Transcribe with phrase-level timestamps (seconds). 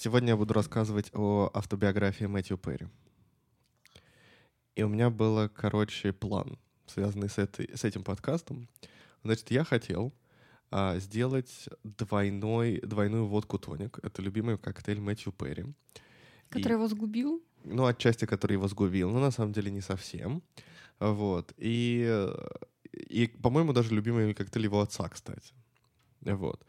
[0.00, 2.86] Сегодня я буду рассказывать о автобиографии Мэтью Перри.
[4.76, 8.68] И у меня был, короче, план, связанный с, этой, с этим подкастом.
[9.24, 10.12] Значит, я хотел
[10.70, 13.98] а, сделать двойной, двойную водку тоник.
[14.04, 15.64] Это любимый коктейль Мэтью Перри.
[16.48, 17.42] Который и, его сгубил?
[17.64, 20.44] Ну, отчасти, который его сгубил, но на самом деле не совсем.
[21.00, 21.52] Вот.
[21.56, 22.24] И,
[22.92, 25.52] и по-моему, даже любимый коктейль его отца, кстати.
[26.20, 26.64] Вот.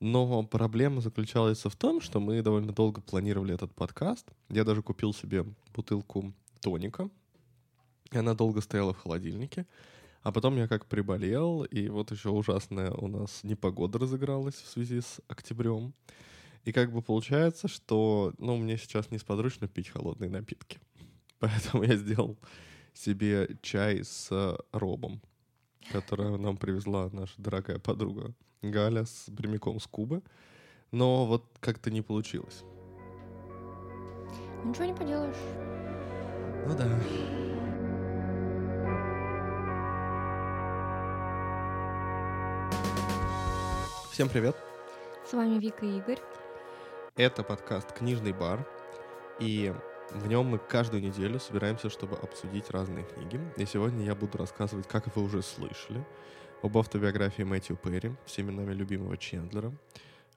[0.00, 4.28] Но проблема заключалась в том, что мы довольно долго планировали этот подкаст.
[4.48, 7.10] Я даже купил себе бутылку тоника.
[8.12, 9.66] И она долго стояла в холодильнике.
[10.22, 15.00] А потом я как приболел, и вот еще ужасная у нас непогода разыгралась в связи
[15.00, 15.94] с октябрем.
[16.64, 20.80] И как бы получается, что, ну, мне сейчас несподручно пить холодные напитки.
[21.38, 22.36] Поэтому я сделал
[22.92, 25.22] себе чай с робом,
[25.92, 30.22] который нам привезла наша дорогая подруга Галя с прямиком с Кубы.
[30.90, 32.62] Но вот как-то не получилось.
[34.64, 35.36] Ничего не поделаешь.
[36.66, 36.98] Ну да.
[44.12, 44.56] Всем привет.
[45.28, 46.18] С вами Вика и Игорь.
[47.14, 48.66] Это подкаст «Книжный бар».
[49.38, 49.72] И
[50.12, 53.40] в нем мы каждую неделю собираемся, чтобы обсудить разные книги.
[53.56, 56.04] И сегодня я буду рассказывать, как вы уже слышали,
[56.62, 59.72] об автобиографии Мэтью Перри, всеми нами любимого Чендлера,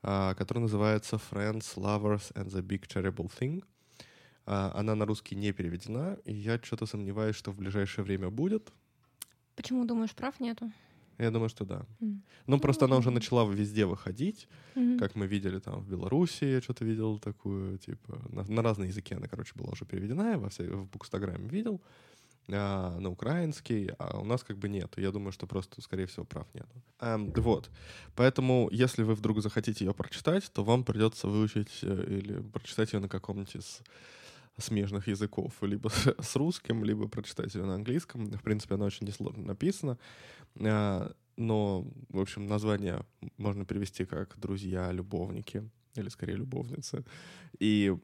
[0.03, 3.63] а, которая называется «Friends, Lovers and the Big Terrible Thing».
[4.45, 8.71] А, она на русский не переведена, и я что-то сомневаюсь, что в ближайшее время будет.
[9.55, 10.71] Почему думаешь, прав нету?
[11.21, 11.85] Я думаю, что да.
[11.99, 12.19] Mm.
[12.47, 14.97] Ну, просто она уже начала везде выходить, mm-hmm.
[14.97, 19.15] как мы видели там в Беларуси, я что-то видел такую, типа, на, на разные языки
[19.15, 21.79] она, короче, была уже переведена, я во все, в Букстаграме видел
[22.49, 24.93] а, на украинский, а у нас как бы нет.
[24.97, 26.67] Я думаю, что просто, скорее всего, прав нет.
[26.99, 27.69] Um, вот.
[28.15, 32.99] Поэтому, если вы вдруг захотите ее прочитать, то вам придется выучить э, или прочитать ее
[32.99, 33.81] на каком-нибудь из
[34.57, 38.25] смежных языков, либо с русским, либо прочитать ее на английском.
[38.25, 39.97] В принципе, она очень несложно написана.
[40.59, 43.05] А, но, в общем, название
[43.37, 47.03] можно перевести как «друзья», «любовники» или, скорее, «любовницы».
[47.59, 47.95] И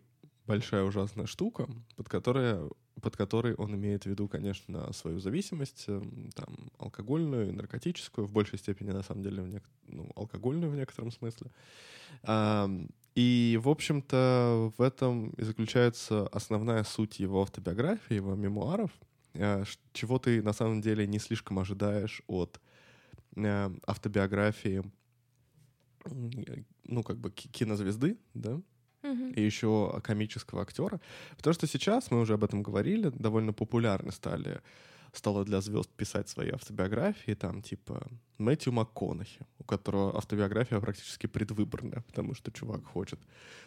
[0.45, 2.69] большая ужасная штука, под которой
[3.01, 8.57] под которой он имеет в виду, конечно, свою зависимость, эм, там, алкогольную, наркотическую, в большей
[8.57, 11.51] степени, на самом деле, в нек- ну, алкогольную в некотором смысле.
[13.17, 18.91] И, в общем-то, в этом и заключается основная суть его автобиографии, его мемуаров,
[19.33, 22.61] э, чего ты, на самом деле, не слишком ожидаешь от
[23.35, 24.83] э, автобиографии,
[26.83, 28.61] ну, как бы кинозвезды, да,
[29.35, 31.01] и еще комического актера.
[31.37, 34.61] Потому что сейчас, мы уже об этом говорили, довольно популярны стали
[35.17, 38.07] стало для звезд писать свои автобиографии, там, типа,
[38.37, 43.19] Мэтью МакКонахи, у которого автобиография практически предвыборная, потому что чувак хочет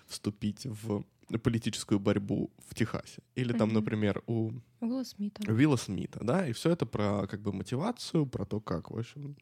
[0.06, 1.05] вступить в
[1.43, 3.22] политическую борьбу в Техасе.
[3.34, 5.43] Или там, например, у Уилла Смита.
[5.53, 9.37] Уилла Смита, да, и все это про, как бы, мотивацию, про то, как, в общем,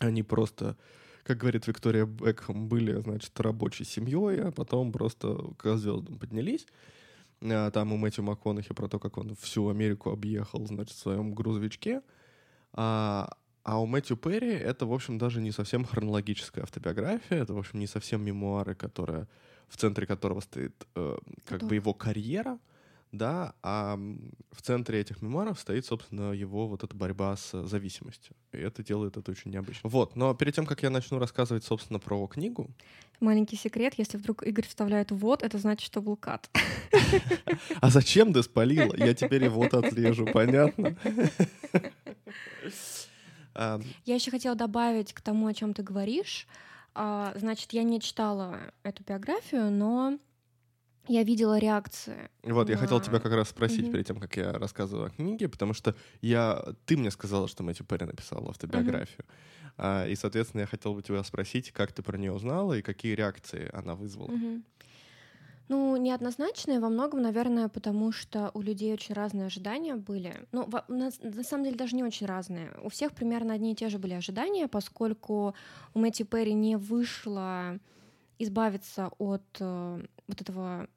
[0.00, 0.76] они просто
[1.24, 6.66] как говорит Виктория Бекхэм, были, значит, рабочей семьей, а потом просто к звездам поднялись.
[7.42, 11.34] А, там у Мэтью МакКонахи про то, как он всю Америку объехал, значит, в своем
[11.34, 12.02] грузовичке.
[12.72, 13.30] А,
[13.64, 17.78] а у Мэтью Перри это, в общем, даже не совсем хронологическая автобиография, это, в общем,
[17.78, 19.28] не совсем мемуары, которые,
[19.68, 21.66] в центре которого стоит э, как Кто?
[21.66, 22.58] бы его карьера,
[23.12, 23.98] да, а
[24.50, 28.34] в центре этих мемуаров стоит, собственно, его вот эта борьба с зависимостью.
[28.52, 29.88] И это делает это очень необычно.
[29.90, 32.70] Вот, но перед тем, как я начну рассказывать, собственно, про книгу...
[33.20, 36.50] Маленький секрет, если вдруг Игорь вставляет «вот», это значит, что был кат.
[37.80, 38.94] А зачем ты спалила?
[38.96, 40.96] Я теперь и вот отрежу, понятно?
[43.54, 46.46] Я еще хотела добавить к тому, о чем ты говоришь.
[46.94, 50.18] А, значит, я не читала эту биографию, но
[51.08, 52.30] я видела реакции.
[52.42, 52.72] Вот, на...
[52.72, 53.92] я хотел тебя как раз спросить mm-hmm.
[53.92, 57.84] перед тем, как я рассказываю о книге, потому что я, ты мне сказала, что Мэтью
[57.84, 59.24] Перри написал автобиографию.
[59.26, 59.72] Mm-hmm.
[59.78, 63.14] А, и, соответственно, я хотел бы тебя спросить, как ты про нее узнала и какие
[63.14, 64.30] реакции она вызвала.
[64.30, 64.62] Mm-hmm.
[65.68, 70.46] Ну, неоднозначные во многом, наверное, потому что у людей очень разные ожидания были.
[70.52, 72.72] Ну, во, на, на самом деле даже не очень разные.
[72.82, 75.54] У всех примерно одни и те же были ожидания, поскольку
[75.94, 77.78] у Мэтью Перри не вышло
[78.38, 80.88] избавиться от э, вот этого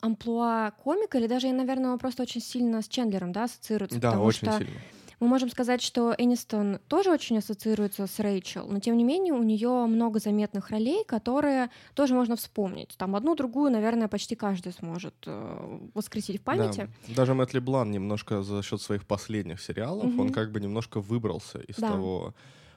[0.00, 4.00] амплуа комика, или даже, наверное, он просто очень сильно с Чендлером, да, ассоциируется.
[4.00, 4.80] Да, очень что сильно.
[5.20, 9.44] Мы можем сказать, что Энистон тоже очень ассоциируется с Рэйчел, но тем не менее у
[9.44, 12.96] нее много заметных ролей, которые тоже можно вспомнить.
[12.98, 16.90] Там одну другую, наверное, почти каждый сможет э, воскресить в памяти.
[17.06, 17.14] Да.
[17.14, 20.22] Даже Мэтт Леблан немножко за счет своих последних сериалов, угу.
[20.22, 21.90] он как бы немножко выбрался из да.
[21.90, 22.34] того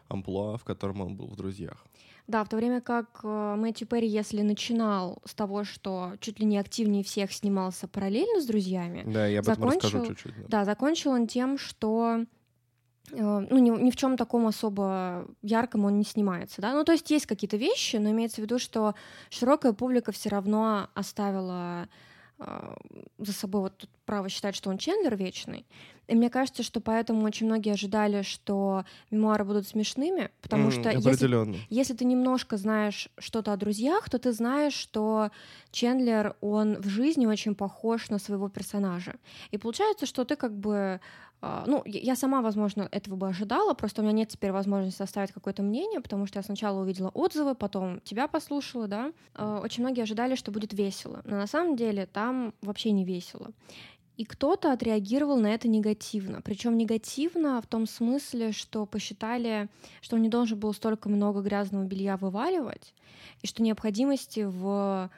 [0.08, 1.84] амплуа, в котором он был в «Друзьях».
[2.28, 6.46] Да, в то время как э, Мэтью Перри, если начинал с того, что чуть ли
[6.46, 10.36] не активнее всех снимался параллельно с друзьями, да, я об этом закончил, расскажу чуть-чуть.
[10.38, 10.48] Да.
[10.48, 12.26] да, закончил он тем, что
[13.12, 16.74] э, ну, ни, ни в чем таком особо ярком он не снимается, да.
[16.74, 18.96] Ну, то есть есть какие-то вещи, но имеется в виду, что
[19.30, 21.88] широкая публика все равно оставила
[22.40, 22.76] э,
[23.20, 25.68] за собой вот право считать, что он Чендлер вечный.
[26.08, 30.90] И мне кажется, что поэтому очень многие ожидали, что мемуары будут смешными, потому mm, что
[30.92, 35.32] если, если ты немножко знаешь что-то о друзьях, то ты знаешь, что
[35.72, 39.16] Чендлер, он в жизни очень похож на своего персонажа.
[39.52, 41.00] И получается, что ты как бы
[41.42, 45.32] а, ну, я сама, возможно, этого бы ожидала, просто у меня нет теперь возможности составить
[45.32, 49.12] какое-то мнение, потому что я сначала увидела отзывы, потом тебя послушала, да.
[49.36, 53.52] А, очень многие ожидали, что будет весело, но на самом деле там вообще не весело.
[54.18, 56.42] И кто-то отреагировал на это негативно.
[56.42, 59.68] Причем негативно в том смысле, что посчитали,
[60.02, 62.94] что он не должен был столько много грязного белья вываливать,
[63.42, 65.10] и что необходимости в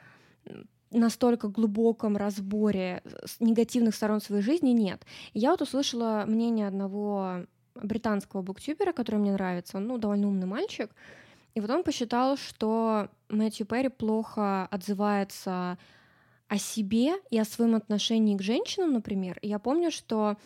[0.90, 3.02] настолько глубоком разборе
[3.40, 5.04] негативных сторон своей жизни нет.
[5.32, 9.76] И я вот услышала мнение одного британского буктюбера, который мне нравится.
[9.76, 10.90] Он, ну, довольно умный мальчик.
[11.54, 15.78] И вот он посчитал, что Мэтью Перри плохо отзывается
[16.48, 19.38] о себе и о своем отношении к женщинам, например.
[19.42, 20.36] Я помню, что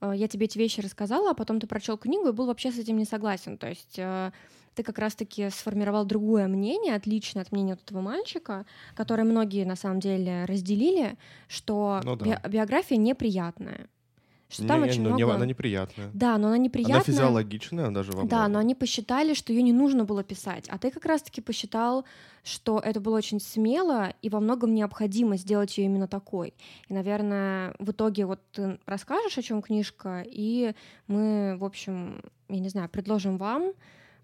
[0.00, 2.78] э, я тебе эти вещи рассказала, а потом ты прочел книгу и был вообще с
[2.78, 3.56] этим не согласен.
[3.56, 4.32] То есть э,
[4.74, 10.00] ты как раз-таки сформировал другое мнение, отличное от мнения этого мальчика, которое многие на самом
[10.00, 11.16] деле разделили,
[11.48, 12.24] что ну, да.
[12.24, 13.88] би- биография неприятная
[14.48, 15.34] что не, там не, очень ну, много...
[15.34, 16.10] она неприятная.
[16.12, 16.96] Да, но она неприятная.
[16.96, 20.68] Она физиологичная даже во Да, но они посчитали, что ее не нужно было писать.
[20.68, 22.04] А ты как раз-таки посчитал,
[22.42, 26.54] что это было очень смело и во многом необходимо сделать ее именно такой.
[26.88, 30.74] И, наверное, в итоге вот ты расскажешь, о чем книжка, и
[31.06, 33.72] мы, в общем, я не знаю, предложим вам,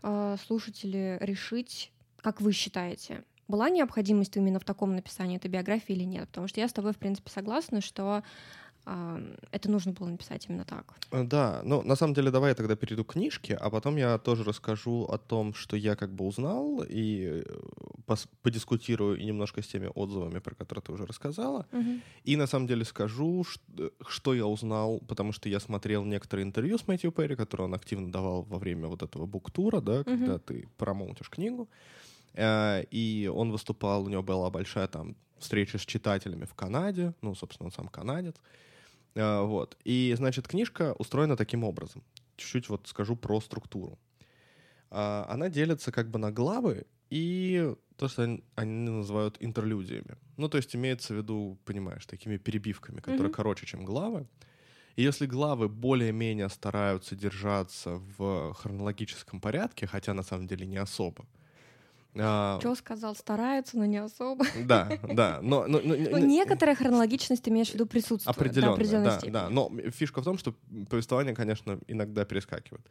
[0.02, 6.04] э, слушатели, решить, как вы считаете, была необходимость именно в таком написании этой биографии или
[6.04, 6.28] нет?
[6.28, 8.22] Потому что я с тобой, в принципе, согласна, что
[8.84, 10.94] это нужно было написать именно так.
[11.10, 14.18] Э, да, ну на самом деле давай я тогда перейду к книжке, а потом я
[14.18, 17.60] тоже расскажу о том, что я как бы узнал и э,
[18.06, 21.66] пос- подискутирую и немножко с теми отзывами, про которые ты уже рассказала.
[21.72, 22.00] Угу.
[22.24, 26.78] И на самом деле скажу, что, что я узнал, потому что я смотрел некоторые интервью
[26.78, 30.42] с Мэтью Перри, которые он активно давал во время вот этого буктура, да, когда угу.
[30.46, 31.68] ты промоутишь книгу.
[32.34, 37.34] Э, и он выступал, у него была большая там встреча с читателями в Канаде, ну,
[37.34, 38.34] собственно, он сам канадец.
[38.36, 38.69] А,
[39.14, 39.76] вот.
[39.84, 42.02] И, значит, книжка устроена таким образом.
[42.36, 43.98] Чуть-чуть вот скажу про структуру.
[44.90, 50.16] А, она делится как бы на главы и то, что они, они называют интерлюдиями.
[50.36, 53.34] Ну, то есть имеется в виду, понимаешь, такими перебивками, которые mm-hmm.
[53.34, 54.26] короче, чем главы.
[54.96, 61.26] И если главы более-менее стараются держаться в хронологическом порядке, хотя на самом деле не особо,
[62.16, 62.58] а...
[62.60, 64.44] Что сказал, старается, но не особо.
[64.64, 65.38] Да, да.
[65.42, 68.36] Но, но, но, но некоторая хронологичность имеешь в виду присутствует.
[68.36, 69.48] Определенно, да, да, да.
[69.48, 70.54] Но фишка в том, что
[70.88, 72.84] повествование, конечно, иногда перескакивает.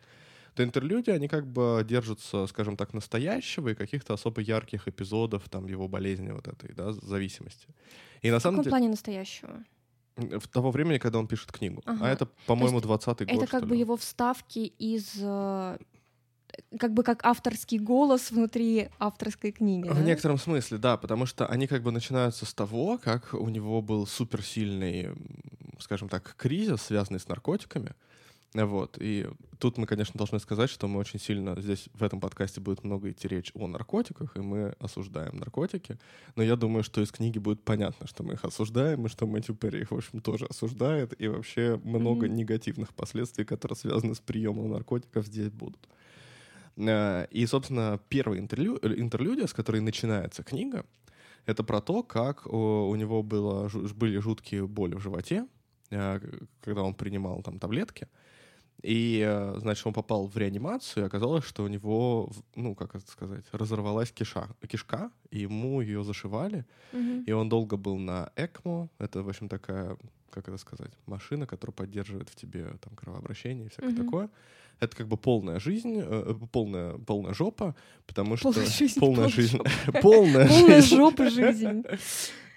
[0.56, 5.68] То интерлюдии, они как бы держатся, скажем так, настоящего и каких-то особо ярких эпизодов там
[5.68, 7.68] его болезни вот этой, да, зависимости.
[8.22, 8.72] И на в самом каком деле...
[8.72, 9.64] плане настоящего?
[10.16, 11.82] В того времени, когда он пишет книгу.
[11.86, 12.06] А ага.
[12.06, 13.44] А это, по-моему, 20-й год.
[13.44, 15.78] Это как бы его вставки из э,
[16.80, 19.88] как бы как авторский голос внутри авторской книги.
[19.88, 20.02] В да?
[20.02, 24.08] некотором смысле, да, потому что они как бы начинаются с того, как у него был
[24.08, 25.10] суперсильный,
[25.80, 27.94] скажем так, кризис, связанный с наркотиками.
[28.54, 28.98] Вот.
[29.00, 29.28] И
[29.60, 33.12] тут мы, конечно, должны сказать, что мы очень сильно здесь в этом подкасте будет много
[33.12, 36.00] идти речь о наркотиках, и мы осуждаем наркотики.
[36.36, 39.56] Но я думаю, что из книги будет понятно, что мы их осуждаем, и что Мэтью
[39.56, 42.34] Перри их, в общем, тоже осуждает, и вообще много mm-hmm.
[42.34, 45.88] негативных последствий, которые связаны с приемом наркотиков, здесь будут.
[46.80, 48.78] Э, и, собственно, первая интерлю...
[48.78, 50.86] интерлюдия, с которой начинается книга,
[51.46, 55.48] это про то, как у него было, были жуткие боли в животе,
[55.90, 56.20] э,
[56.62, 58.08] когда он принимал там таблетки.
[58.82, 63.12] И, э, значит, он попал в реанимацию, и оказалось, что у него, ну, как это
[63.12, 66.66] сказать, разорвалась киша, кишка, и ему ее зашивали.
[66.94, 67.26] Mm-hmm.
[67.26, 68.90] И он долго был на ЭКМО.
[69.00, 69.98] Это, в общем, такая,
[70.30, 74.06] как это сказать, машина, которая поддерживает в тебе там кровообращение и всякое mm-hmm.
[74.06, 74.30] такое
[74.80, 77.76] это как бы полная жизнь, э, полная, полная жопа,
[78.08, 78.52] потому что...
[78.52, 79.00] Полная жизнь.
[79.00, 79.60] Полная жизнь.
[80.02, 81.84] Полная жопа жизнь.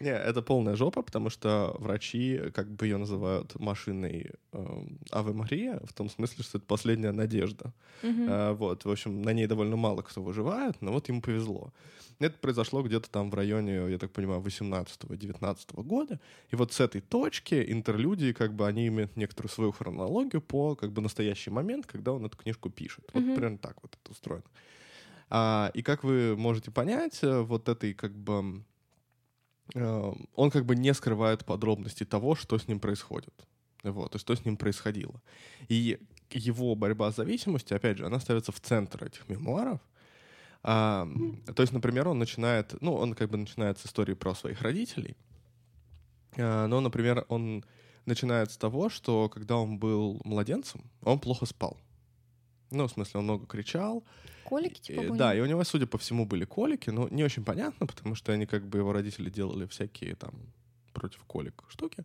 [0.03, 5.81] Не, это полная жопа, потому что врачи как бы ее называют машиной э, Аве Мария,
[5.85, 7.73] в том смысле, что это последняя надежда.
[8.03, 8.29] Uh-huh.
[8.29, 11.73] Э, вот, в общем, на ней довольно мало кто выживает, но вот ему повезло.
[12.19, 16.19] Это произошло где-то там в районе, я так понимаю, 18-19 года.
[16.51, 20.91] И вот с этой точки интерлюдии, как бы, они имеют некоторую свою хронологию по, как
[20.91, 23.09] бы, настоящий момент, когда он эту книжку пишет.
[23.15, 23.35] Вот uh-huh.
[23.35, 24.51] примерно так вот это устроено.
[25.31, 28.65] А, и как вы можете понять, э, вот этой как бы...
[29.75, 33.35] Э, он как бы не скрывает подробностей того, что с ним происходит.
[33.83, 35.21] Вот, и что с ним происходило.
[35.69, 35.99] И
[36.31, 39.81] его борьба с зависимостью, опять же, она ставится в центр этих мемуаров.
[40.63, 41.09] А,
[41.55, 45.17] то есть, например, он начинает, ну, он как бы начинает с истории про своих родителей.
[46.37, 47.65] А, но, например, он
[48.07, 51.77] начинает с того, что когда он был младенцем, он плохо спал.
[52.73, 54.05] Ну, в смысле, он много кричал.
[54.45, 57.45] Колики, типа, и, Да, и у него, судя по всему, были колики, но не очень
[57.45, 60.35] понятно, потому что они как бы его родители делали всякие там
[60.93, 62.05] против колик штуки.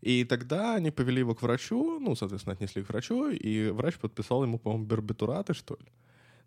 [0.00, 4.42] И тогда они повели его к врачу, ну, соответственно, отнесли к врачу, и врач подписал
[4.42, 5.86] ему, по-моему, барбитураты, что ли.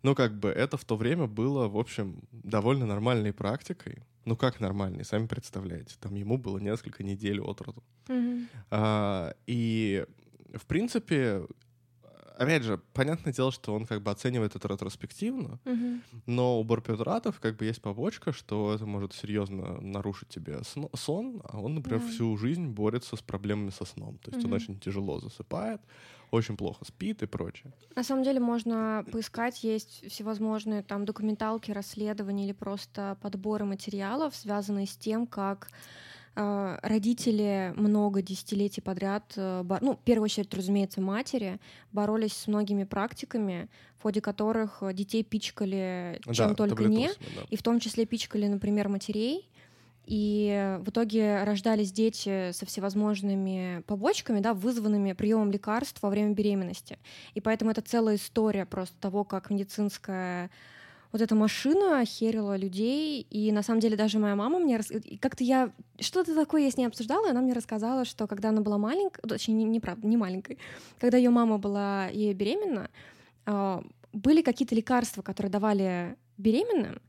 [0.02, 4.02] Ну, как бы это в то время было, в общем, довольно нормальной практикой.
[4.24, 5.94] Ну, как нормальной, сами представляете.
[6.00, 7.82] Там ему было несколько недель от роду.
[8.08, 8.48] Мгм.
[8.70, 10.04] А, и,
[10.54, 11.46] в принципе,
[12.34, 16.02] опять же, понятное дело, что он как бы оценивает это ретроспективно, Мгм.
[16.26, 20.60] но у барбитуратов как бы есть побочка, что это может серьезно нарушить тебе
[20.94, 22.02] сон, а он, например, Да.
[22.02, 24.18] всю жизнь борется с проблемами со сном.
[24.18, 24.54] То есть он Мгм.
[24.54, 25.82] очень тяжело засыпает,
[26.30, 27.74] очень плохо спит и прочее.
[27.96, 34.86] На самом деле можно поискать, есть всевозможные там документалки, расследования или просто подборы материалов, связанные
[34.86, 35.68] с тем, как
[36.82, 41.60] родители много десятилетий подряд, э, ну, в первую очередь, разумеется, матери,
[41.92, 47.42] боролись с многими практиками, в ходе которых э, детей пичкали чем Да, только не, да.
[47.48, 49.48] и в том числе пичкали, например, матерей.
[50.06, 56.98] И в итоге рождались дети со всевозможными побочками, да, вызванными приемом лекарств во время беременности.
[57.32, 60.50] И поэтому это целая история просто того, как медицинская
[61.14, 63.24] вот эта машина херила людей.
[63.30, 64.78] И на самом деле даже моя мама мне...
[64.78, 64.90] рас-
[65.20, 65.70] Как-то я...
[66.00, 69.20] Что-то такое я с ней обсуждала, и она мне рассказала, что когда она была маленькой...
[69.28, 70.58] Точнее, не, неправда, не маленькой.
[70.98, 72.90] Когда ее мама была ей беременна,
[73.46, 77.00] а, были какие-то лекарства, которые давали беременным,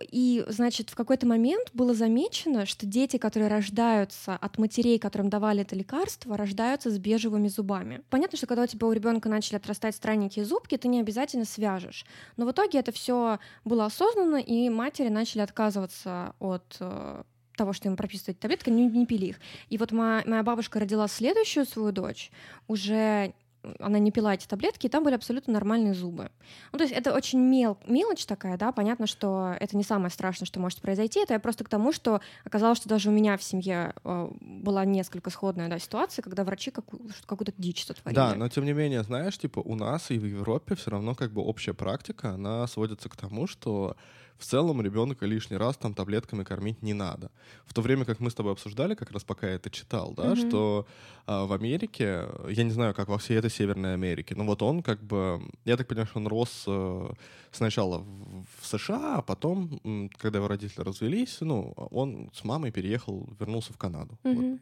[0.00, 5.62] и, значит, в какой-то момент было замечено, что дети, которые рождаются от матерей, которым давали
[5.62, 8.02] это лекарство, рождаются с бежевыми зубами.
[8.10, 12.04] Понятно, что когда у тебя у ребенка начали отрастать странненькие зубки, ты не обязательно свяжешь.
[12.36, 17.22] Но в итоге это все было осознанно, и матери начали отказываться от э,
[17.56, 19.40] того, что им прописывают таблетки, не, не пили их.
[19.68, 22.30] И вот моя, моя бабушка родила следующую свою дочь,
[22.68, 23.34] уже
[23.78, 26.30] она не пила эти таблетки, и там были абсолютно нормальные зубы.
[26.72, 30.46] Ну, то есть это очень мел, мелочь такая, да, понятно, что это не самое страшное,
[30.46, 33.42] что может произойти, это я просто к тому, что оказалось, что даже у меня в
[33.42, 38.16] семье э, была несколько сходная да, ситуация, когда врачи какую- какую-то дичь сотворили.
[38.16, 41.32] Да, но тем не менее, знаешь, типа у нас и в Европе все равно как
[41.32, 43.96] бы общая практика, она сводится к тому, что
[44.38, 47.30] в целом ребенка лишний раз там таблетками кормить не надо.
[47.66, 50.24] В то время как мы с тобой обсуждали, как раз пока я это читал, да,
[50.24, 50.36] Мгм.
[50.36, 50.86] что
[51.26, 54.82] а, в Америке, я не знаю, как во всей этой Северной Америке, но вот он
[54.82, 57.10] как бы, я так понимаю, что он рос э,
[57.52, 63.28] сначала в, в США, а потом, когда его родители развелись, ну, он с мамой переехал,
[63.40, 64.18] вернулся в Канаду.
[64.24, 64.34] Вот.
[64.34, 64.60] Мгм.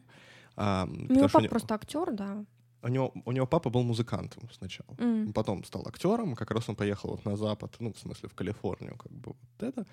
[0.55, 2.45] А, У него потому что у папа не- просто актер, да.
[2.83, 4.95] У него, у него папа был музыкантом сначала.
[4.99, 5.33] М.
[5.33, 8.97] Потом стал актером, как раз он поехал вот на запад, ну, в смысле, в Калифорнию,
[8.97, 9.85] как бы вот это.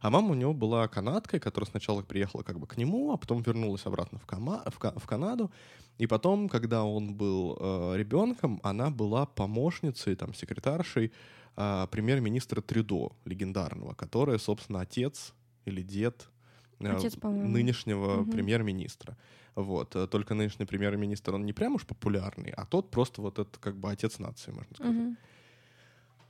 [0.00, 3.42] А мама у него была канадкой, которая сначала приехала как бы к нему, а потом
[3.42, 5.50] вернулась обратно в, Кама- в, Ка- в Канаду.
[5.98, 11.12] И потом, когда он был э, ребенком, она была помощницей, там, секретаршей
[11.56, 15.34] э, премьер-министра Трюдо, легендарного, который, собственно, отец
[15.66, 16.28] или дед
[16.90, 17.48] Отец, по-моему.
[17.48, 18.30] нынешнего Мгм.
[18.30, 19.16] премьер-министра.
[19.54, 19.94] Вот.
[19.96, 23.76] э, Только нынешний премьер-министр, он не прям уж популярный, а тот просто вот этот как
[23.76, 24.94] бы отец нации, можно сказать.
[24.94, 25.16] Мгм.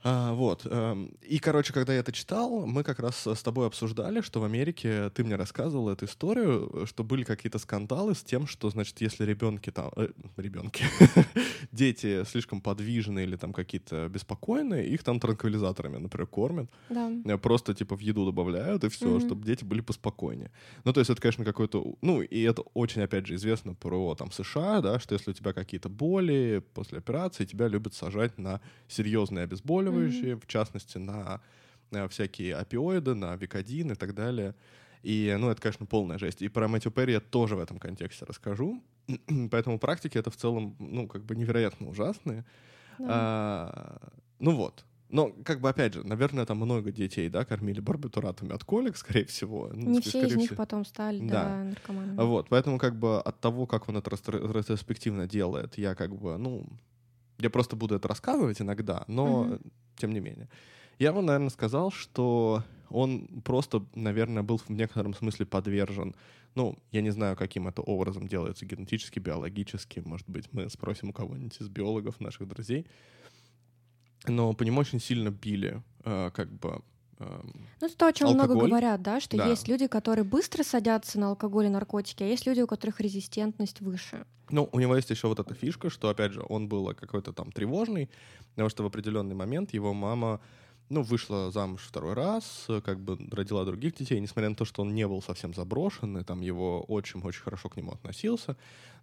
[0.05, 0.65] А, вот.
[0.65, 4.43] эм, И, короче, когда я это читал, мы как раз с тобой обсуждали, что в
[4.43, 8.99] Америке ты мне рассказывал эту историю, э, что были какие-то скандалы с тем, что, значит,
[9.01, 9.91] если ребенки там...
[9.95, 10.83] э, ребенки.
[11.71, 16.69] Дети слишком подвижные или там какие-то беспокойные, их там транквилизаторами, например, кормят.
[16.89, 17.09] Да.
[17.25, 19.19] Э, Просто, типа, в еду добавляют, и все, Мгм.
[19.21, 20.51] чтобы дети были поспокойнее.
[20.83, 21.95] Ну, то есть это, конечно, какой-то...
[22.01, 25.53] Ну, и это очень, опять же, известно про, там, США, да, что если у тебя
[25.53, 29.43] какие-то боли после операции, тебя любят сажать на серьезные
[29.97, 31.41] обезболивающие, в частности, на,
[31.91, 34.55] э, всякие опиоиды, на викодин и так далее.
[35.03, 36.41] И, ну, это, конечно, полная жесть.
[36.41, 38.81] И про Мэтью Перри я тоже в этом контексте расскажу.
[39.51, 42.45] Поэтому практики это в целом, ну, как бы невероятно ужасные.
[42.99, 43.05] да.
[43.09, 44.01] А,
[44.39, 44.85] ну вот.
[45.09, 49.25] Но, как бы, опять же, наверное, там много детей, да, кормили барбитуратами от колик, скорее
[49.25, 49.69] всего.
[49.71, 50.57] Ну, Не все из них всего.
[50.57, 51.43] потом стали, Да.
[51.43, 52.17] да, наркоманами.
[52.25, 56.65] Вот, поэтому, как бы, от того, как он это ретроспективно делает, я, как бы, ну,
[57.39, 59.59] я просто буду это рассказывать иногда, но, Мгм.
[59.97, 60.49] тем не менее.
[60.99, 66.15] Я бы, наверное, сказал, что он просто, наверное, был в некотором смысле подвержен,
[66.55, 71.13] ну, я не знаю, каким это образом делается, генетически, биологически, может быть, мы спросим у
[71.13, 72.85] кого-нибудь из биологов, наших друзей,
[74.27, 76.81] но по нему очень сильно били, э, как бы
[77.19, 78.55] ну, это то, о чем алкоголь.
[78.55, 79.47] много говорят, да, что Да.
[79.47, 83.81] есть люди, которые быстро садятся на алкоголь и наркотики, а есть люди, у которых резистентность
[83.81, 84.25] выше.
[84.49, 87.51] Ну, у него есть еще вот эта фишка, что, опять же, он был какой-то там
[87.51, 88.09] тревожный,
[88.51, 90.39] потому что в определенный момент его мама,
[90.89, 94.81] ну, вышла замуж второй раз, э, как бы родила других детей, несмотря на то, что
[94.83, 98.55] он не был совсем заброшен, и там его отчим очень хорошо к нему относился,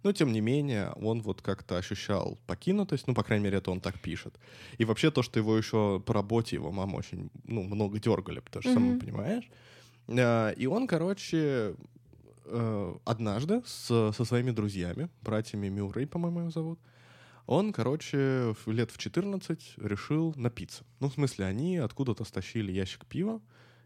[0.03, 3.81] но, тем не менее, он вот как-то ощущал покинутость, ну, по крайней мере, это он
[3.81, 4.39] так пишет.
[4.79, 8.63] И вообще то, что его еще по работе его мама очень, ну, много дергали, потому
[8.63, 8.99] что, сам Мгм.
[8.99, 9.49] понимаешь.
[10.07, 11.75] А, И он, короче,
[12.45, 16.79] э, однажды с- со своими друзьями, братьями Мюррей, по-моему, их зовут,
[17.45, 20.83] он, короче, лет в 14 решил напиться.
[20.99, 23.41] Ну, в смысле, они откуда-то стащили ящик пива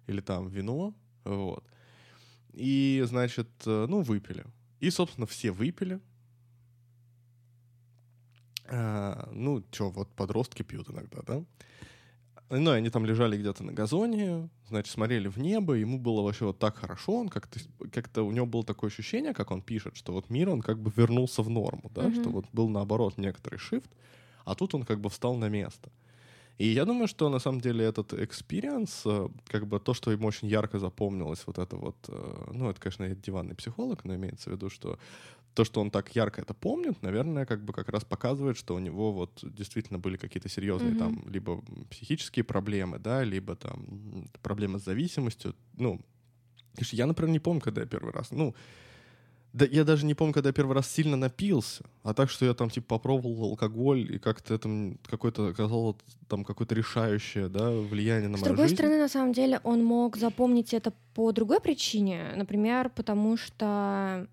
[0.08, 0.94] или там вино,
[1.24, 1.64] вот.
[2.54, 4.46] И, значит, э, ну, выпили.
[4.80, 6.00] И, собственно, все выпили.
[8.68, 11.44] А, ну, что, вот подростки пьют иногда, да?
[12.50, 16.60] Ну, они там лежали где-то на газоне, значит, смотрели в небо, ему было вообще вот
[16.60, 17.60] так хорошо, он как-то,
[17.92, 20.92] как-то у него было такое ощущение, как он пишет, что вот мир, он как бы
[20.96, 22.14] вернулся в норму, да, Мгм.
[22.14, 23.90] что вот был наоборот некоторый shift,
[24.46, 25.90] а тут он как бы встал на место.
[26.60, 30.28] И я думаю, что на самом деле этот experience, э, как бы то, что ему
[30.28, 34.54] очень ярко запомнилось, вот это вот, э, ну, это, конечно, диванный психолог, но имеется в
[34.54, 34.98] виду, что
[35.56, 38.80] то, что он так ярко это помнит, наверное, как бы как раз показывает, что у
[38.80, 41.00] него вот действительно были какие-то серьезные Мгм.
[41.00, 45.56] там либо психические проблемы, да, либо там проблемы с зависимостью.
[45.78, 46.02] Ну,
[46.92, 48.54] я, например, не помню, когда я первый раз, ну,
[49.54, 52.54] да я даже не помню, когда я первый раз сильно напился, а так, что я
[52.54, 55.96] там типа попробовал алкоголь и как-то это какое-то оказало
[56.28, 58.76] там какое-то решающее, да, влияние на С мою другой жизнь.
[58.76, 62.34] стороны, на самом деле, он мог запомнить это по другой причине.
[62.36, 64.28] Например, потому что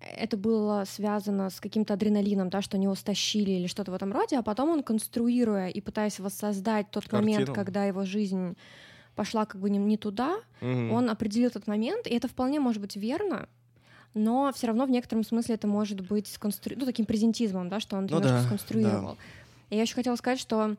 [0.00, 4.12] это было связано с каким-то адреналином, да, что они его стащили или что-то в этом
[4.12, 7.54] роде, а потом он, конструируя и пытаясь воссоздать тот момент, Картину.
[7.54, 8.56] когда его жизнь
[9.16, 10.92] пошла как бы не, не туда, Мгм.
[10.92, 13.48] он определил этот момент, и это вполне может быть верно,
[14.14, 16.74] но все равно в некотором смысле это может быть сконстру...
[16.76, 19.16] ну, таким презентизмом, да, что он Ну немножко да, сконструировал.
[19.70, 20.76] И я еще хотела сказать, что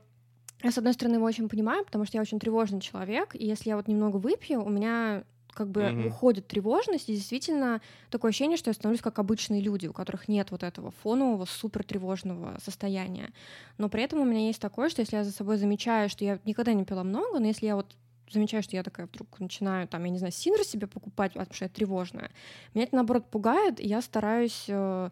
[0.64, 3.70] я, с одной стороны, его очень понимаю, потому что я очень тревожный человек, и если
[3.70, 6.04] я вот немного выпью, у меня как бы Мгм.
[6.04, 10.52] уходит тревожность, и действительно такое ощущение, что я становлюсь как обычные люди, у которых нет
[10.52, 13.32] вот этого фонового супер тревожного состояния.
[13.78, 16.40] Но при этом у меня есть такое, что если я за собой замечаю, что я
[16.46, 17.96] никогда не пила много, но если я вот
[18.32, 21.66] замечаю, что я такая вдруг начинаю, там, я не знаю, синдер себе покупать, потому что
[21.66, 22.32] я тревожная,
[22.74, 25.10] меня это, наоборот, пугает, и я стараюсь э,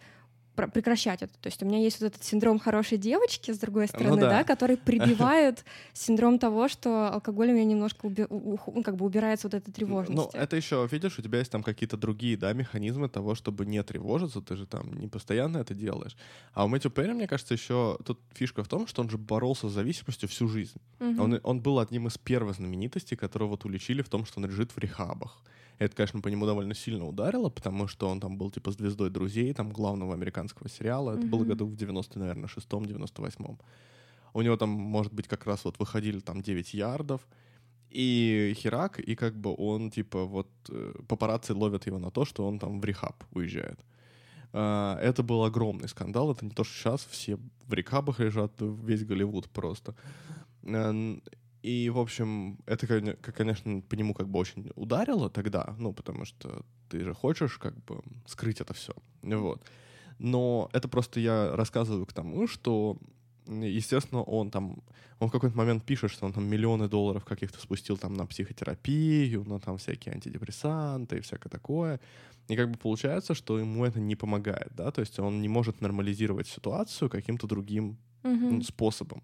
[0.58, 1.34] прекращать это.
[1.40, 4.30] То есть у меня есть вот этот синдром хорошей девочки, с другой стороны, Ну да.
[4.30, 4.44] да.
[4.44, 9.48] который прибивает синдром того, что алкоголь у меня немножко уби- у- ну, как бы убирается
[9.48, 10.34] вот эта тревожность.
[10.34, 13.82] Ну, это еще, видишь, у тебя есть там какие-то другие, да, механизмы того, чтобы не
[13.84, 16.18] тревожиться, ты же там не постоянно это делаешь.
[16.54, 19.70] А у Мэтью Перри, мне кажется, еще тут фишка в том, что он же боролся
[19.70, 20.78] с зависимостью всю жизнь.
[21.00, 24.72] Он, он был одним из первых знаменитостей, которого вот уличили в том, что он лежит
[24.72, 25.42] в рехабах.
[25.80, 29.54] Это, конечно, по нему довольно сильно ударило, потому что он там был типа звездой друзей,
[29.54, 31.12] там главного американского сериала.
[31.18, 31.50] Это было Мгм.
[31.50, 33.60] году в 90, наверное, шестом, 98-м.
[34.34, 37.28] У него там, может быть, как раз вот выходили там 9 ярдов,
[37.90, 42.48] и херак, и как бы он, типа, вот э, папарацци ловят его на то, что
[42.48, 43.80] он там в рехаб уезжает.
[44.54, 46.32] А, Это был огромный скандал.
[46.32, 47.38] Это не то, что сейчас все
[47.68, 49.94] в рехабах лежат, весь Голливуд просто.
[51.64, 52.88] И, в общем, это,
[53.36, 57.76] конечно, по нему как бы очень ударило тогда, ну, потому что ты же хочешь как
[57.86, 58.94] бы скрыть это все.
[59.24, 59.62] Вот.
[60.20, 62.98] Но это просто я рассказываю к тому, что,
[63.48, 64.82] естественно, он там,
[65.20, 69.44] он в какой-то момент пишет, что он там миллионы долларов каких-то спустил там на психотерапию,
[69.44, 72.00] на там всякие антидепрессанты и всякое такое.
[72.48, 75.82] И как бы получается, что ему это не помогает, да, то есть он не может
[75.82, 79.22] нормализировать ситуацию каким-то другим ну, способом.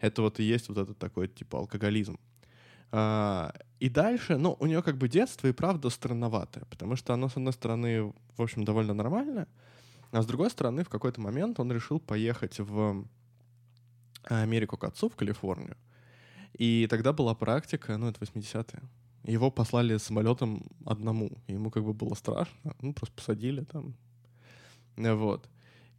[0.00, 2.18] Это вот и есть вот этот такой типа алкоголизм.
[2.90, 7.28] А, и дальше, ну, у нее как бы детство и правда странноватое, потому что оно,
[7.28, 9.48] с одной стороны, в общем, довольно нормальное,
[10.12, 13.04] а с другой стороны, в какой-то момент он решил поехать в
[14.24, 15.76] Америку к отцу, в Калифорнию.
[16.52, 18.80] И тогда была практика, ну, это 80-е.
[19.24, 21.30] Его послали самолетом одному.
[21.48, 22.76] Ему как бы было страшно.
[22.80, 23.96] Ну, просто посадили там.
[24.96, 25.48] Вот.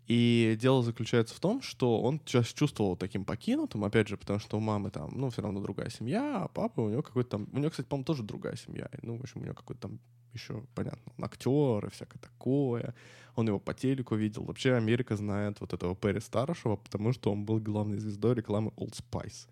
[0.07, 4.57] И дело заключается в том, что он сейчас чувствовал таким покинутым, опять же, потому что
[4.57, 7.47] у мамы там, ну, все равно другая семья, а папа у него какой-то там...
[7.51, 8.89] У него, кстати, по-моему, тоже другая семья.
[9.01, 9.99] Ну, в общем, у него какой-то там
[10.33, 12.93] еще, понятно, он актер и всякое такое.
[13.35, 14.43] Он его по телеку видел.
[14.43, 18.93] Вообще Америка знает вот этого Перри Старшего, потому что он был главной звездой рекламы Old
[18.93, 19.47] Spice.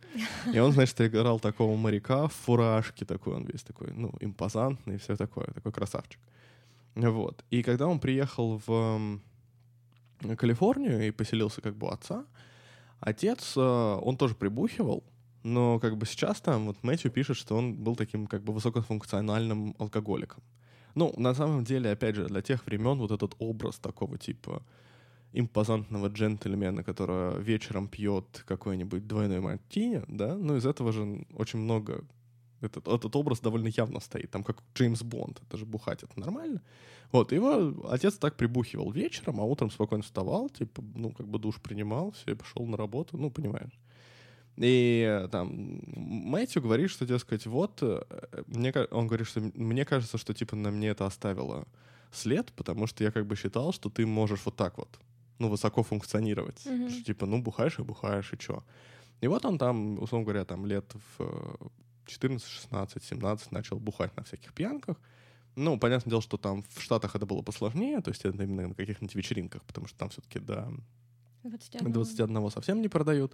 [0.53, 4.97] И он, значит, играл такого моряка в фуражке такой, он весь такой, ну, импозантный и
[4.99, 6.19] все такое, такой красавчик.
[6.95, 7.43] Вот.
[7.49, 9.19] И когда он приехал в
[10.37, 12.25] Калифорнию и поселился как бы у отца,
[12.99, 15.03] отец, э, он тоже прибухивал,
[15.43, 19.75] но как бы сейчас там вот Мэтью пишет, что он был таким как бы высокофункциональным
[19.79, 20.43] алкоголиком.
[20.95, 24.63] Ну, на самом деле, опять же, для тех времен вот этот образ такого типа
[25.33, 32.05] импозантного джентльмена, который вечером пьет какой-нибудь двойной мартини, да, ну из этого же очень много
[32.63, 36.61] этот, этот образ довольно явно стоит, там как Джеймс Бонд, это же бухать, это нормально.
[37.11, 41.61] Вот, его отец так прибухивал вечером, а утром спокойно вставал, типа, ну, как бы душ
[41.61, 43.79] принимал, все, и пошел на работу, ну, понимаешь.
[44.57, 48.03] И там Мэтью говорит, что, дескать, вот, э,
[48.47, 51.65] мне, он говорит, что мне кажется, что, типа, на мне это оставило
[52.11, 54.99] след, потому что я как бы считал, что ты можешь вот так вот,
[55.39, 56.65] ну, высоко функционировать.
[56.65, 56.89] Mm-hmm.
[56.89, 58.63] Что, типа, ну, бухаешь и бухаешь, и чё.
[59.21, 60.85] И вот он там, условно говоря, там лет
[61.17, 61.57] в
[62.05, 64.97] 14, 16, 17 начал бухать на всяких пьянках.
[65.55, 68.73] Ну, понятное дело, что там в Штатах это было посложнее, то есть это именно на
[68.73, 70.73] каких-нибудь вечеринках, потому что там все-таки до
[71.43, 71.91] 21.
[71.91, 73.33] 21 совсем не продают.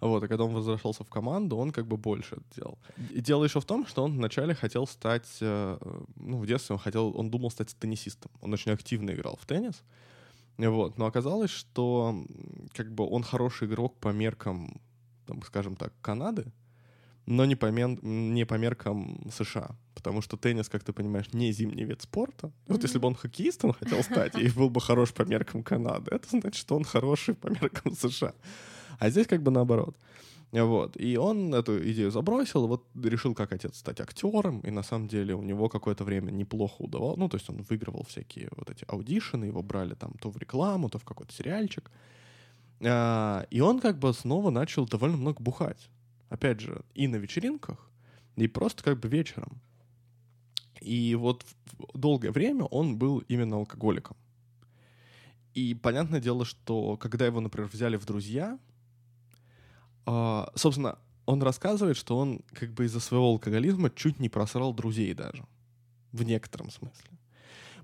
[0.00, 2.76] Вот, и когда он возвращался в команду, он как бы больше делал.
[3.10, 5.78] И дело еще в том, что он вначале хотел стать, э,
[6.16, 8.32] ну, в детстве он хотел, он думал стать теннисистом.
[8.40, 9.84] Он очень активно играл в теннис.
[10.58, 12.24] Вот, но оказалось, что
[12.72, 14.80] как бы он хороший игрок по меркам,
[15.26, 16.52] там, скажем так, Канады,
[17.26, 19.76] но не по, мен, не по меркам США.
[19.94, 22.46] Потому что теннис, как ты понимаешь, не зимний вид спорта.
[22.46, 22.52] Mm-hmm.
[22.68, 26.28] Вот если бы он хоккеистом хотел стать и был бы хорош по меркам Канады, это
[26.28, 28.34] значит, что он хороший по меркам США.
[28.98, 29.96] А здесь как бы наоборот.
[30.52, 30.96] Вот.
[31.00, 35.34] И он эту идею забросил, вот решил, как отец стать актером, и на самом деле
[35.34, 37.18] у него какое-то время неплохо удавалось.
[37.18, 40.90] Ну, то есть он выигрывал всякие вот эти аудишины, его брали там то в рекламу,
[40.90, 41.90] то в какой-то сериальчик.
[42.84, 45.88] А, и он как бы снова начал довольно много бухать.
[46.32, 47.90] Опять же, и на вечеринках,
[48.36, 49.60] и просто как бы вечером.
[50.80, 51.44] И вот
[51.92, 54.16] долгое время он был именно алкоголиком.
[55.52, 58.58] И понятное дело, что когда его, например, взяли в друзья,
[60.06, 65.12] а, собственно, он рассказывает, что он как бы из-за своего алкоголизма чуть не просрал друзей
[65.12, 65.44] даже.
[66.12, 67.10] В некотором смысле.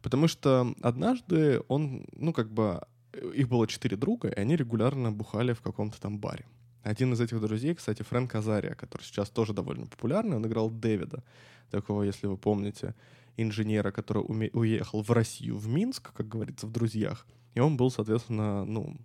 [0.00, 2.80] Потому что однажды он, ну, как бы,
[3.12, 6.46] их было четыре друга, и они регулярно бухали в каком-то там баре.
[6.82, 11.24] Один из этих друзей, кстати, Фрэнк Азария, который сейчас тоже довольно популярный, он играл Дэвида,
[11.70, 12.94] такого, если вы помните,
[13.36, 17.26] инженера, который уехал в Россию, в Минск, как говорится, в «Друзьях».
[17.54, 18.96] И он был, соответственно, ну,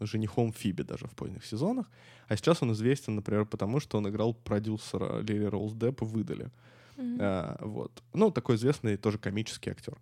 [0.00, 1.90] женихом Фиби даже в поздних сезонах.
[2.28, 6.50] А сейчас он известен, например, потому что он играл продюсера Лили Роуз Депп в «Выдали».
[6.96, 7.16] Mm-hmm.
[7.20, 8.02] А, вот.
[8.12, 9.98] Ну, такой известный тоже комический актер.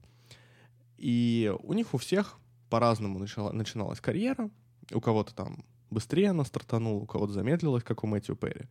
[0.98, 2.38] И у них у всех
[2.68, 4.50] по-разному начала, начиналась карьера.
[4.92, 8.66] У кого-то там быстрее она стартанула, у кого-то замедлилась, как у Мэтью Перри.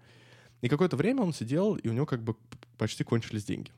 [0.62, 2.36] И какое-то время он сидел, и у него как бы
[2.78, 3.72] почти кончились деньги.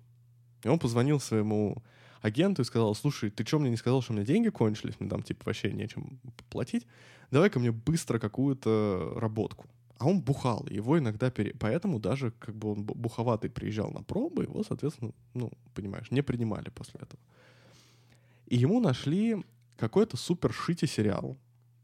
[0.64, 1.84] И он позвонил своему
[2.22, 5.10] агенту и сказал, слушай, ты что мне не сказал, что у меня деньги кончились, мне
[5.10, 6.86] там типа вообще нечем платить,
[7.32, 9.68] давай-ка мне быстро какую-то работку.
[9.98, 11.54] А он бухал, его иногда пере...
[11.60, 16.70] Поэтому даже как бы он буховатый приезжал на пробы, его, соответственно, ну, понимаешь, не принимали
[16.70, 17.22] после этого.
[18.48, 19.44] И ему нашли
[19.78, 21.38] какой-то супер шити сериал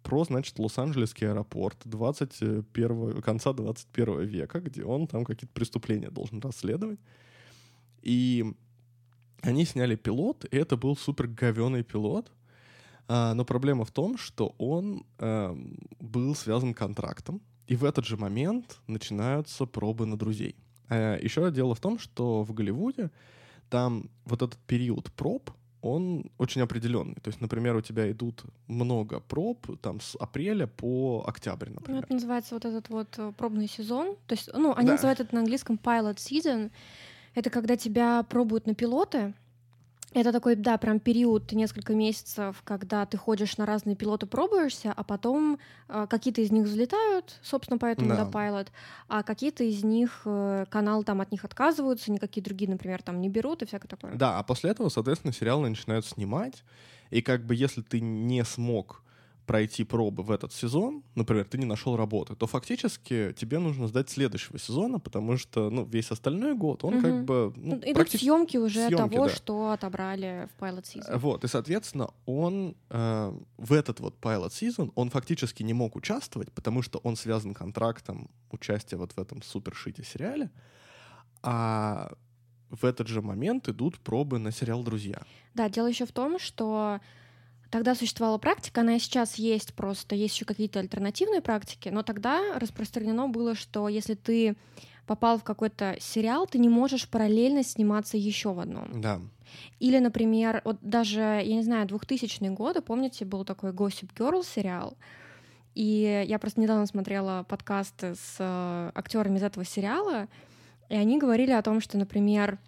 [0.08, 7.00] про, значит, Лос-Анджелесский аэропорт 21, конца 21 века, где он там какие-то преступления должен расследовать.
[8.04, 8.46] И
[9.42, 12.32] они сняли пилот, и это был супер говеный пилот.
[13.10, 15.54] А, но проблема в том, что он а,
[16.00, 20.56] был связан контрактом, и в этот же момент начинаются пробы на друзей.
[20.88, 23.12] А, еще дело в том, что в Голливуде
[23.70, 27.16] там вот этот период проб, он очень определенный.
[27.16, 32.02] То есть, например, у тебя идут много проб там с апреля по октябрь, например.
[32.02, 34.16] Ну, это называется вот этот вот э, пробный сезон.
[34.28, 34.94] То есть, ну, они да.
[34.94, 36.72] называют это на английском pilot season.
[37.36, 39.34] Это когда тебя пробуют на пилоты.
[40.14, 45.04] Это такой, да, прям период несколько месяцев, когда ты ходишь на разные пилоты, пробуешься, а
[45.04, 48.72] потом э, какие-то из них взлетают, собственно, поэтому да, пилот,
[49.10, 53.28] а какие-то из них э, каналы там от них отказываются, никакие другие, например, там не
[53.28, 54.16] берут и всякое такое.
[54.16, 56.64] Да, а после этого, соответственно, сериалы начинают снимать,
[57.10, 59.04] и как бы если ты не смог
[59.48, 64.10] пройти пробы в этот сезон, например, ты не нашел работы, то фактически тебе нужно сдать
[64.10, 67.02] следующего сезона, потому что ну, весь остальной год он угу.
[67.02, 67.54] как бы...
[67.56, 68.18] Ну, Идут практи...
[68.18, 69.34] съемки уже съемки, того, да.
[69.34, 71.18] что отобрали в Pilot Season.
[71.18, 76.52] Вот, и, соответственно, он э, в этот вот Pilot Season, он фактически не мог участвовать,
[76.52, 80.52] потому что он связан контрактом участия вот в этом супершите сериале,
[81.42, 82.12] а
[82.70, 85.22] в этот же момент идут пробы на сериал «Друзья».
[85.54, 87.00] Да, дело еще в том, что
[87.70, 92.58] Тогда существовала практика, она и сейчас есть, просто есть еще какие-то альтернативные практики, но тогда
[92.60, 94.56] распространено было, что если ты
[95.06, 99.02] попал в какой-то сериал, ты не можешь параллельно сниматься еще в одном.
[99.02, 99.22] Да.
[99.80, 104.98] Или, например, вот даже, я не знаю, 2000-е годы, помните, был такой Gossip Girl сериал,
[105.74, 110.28] И я просто недавно смотрела подкасты с э, актерами из этого сериала,
[110.90, 112.60] и они говорили о том, что, например,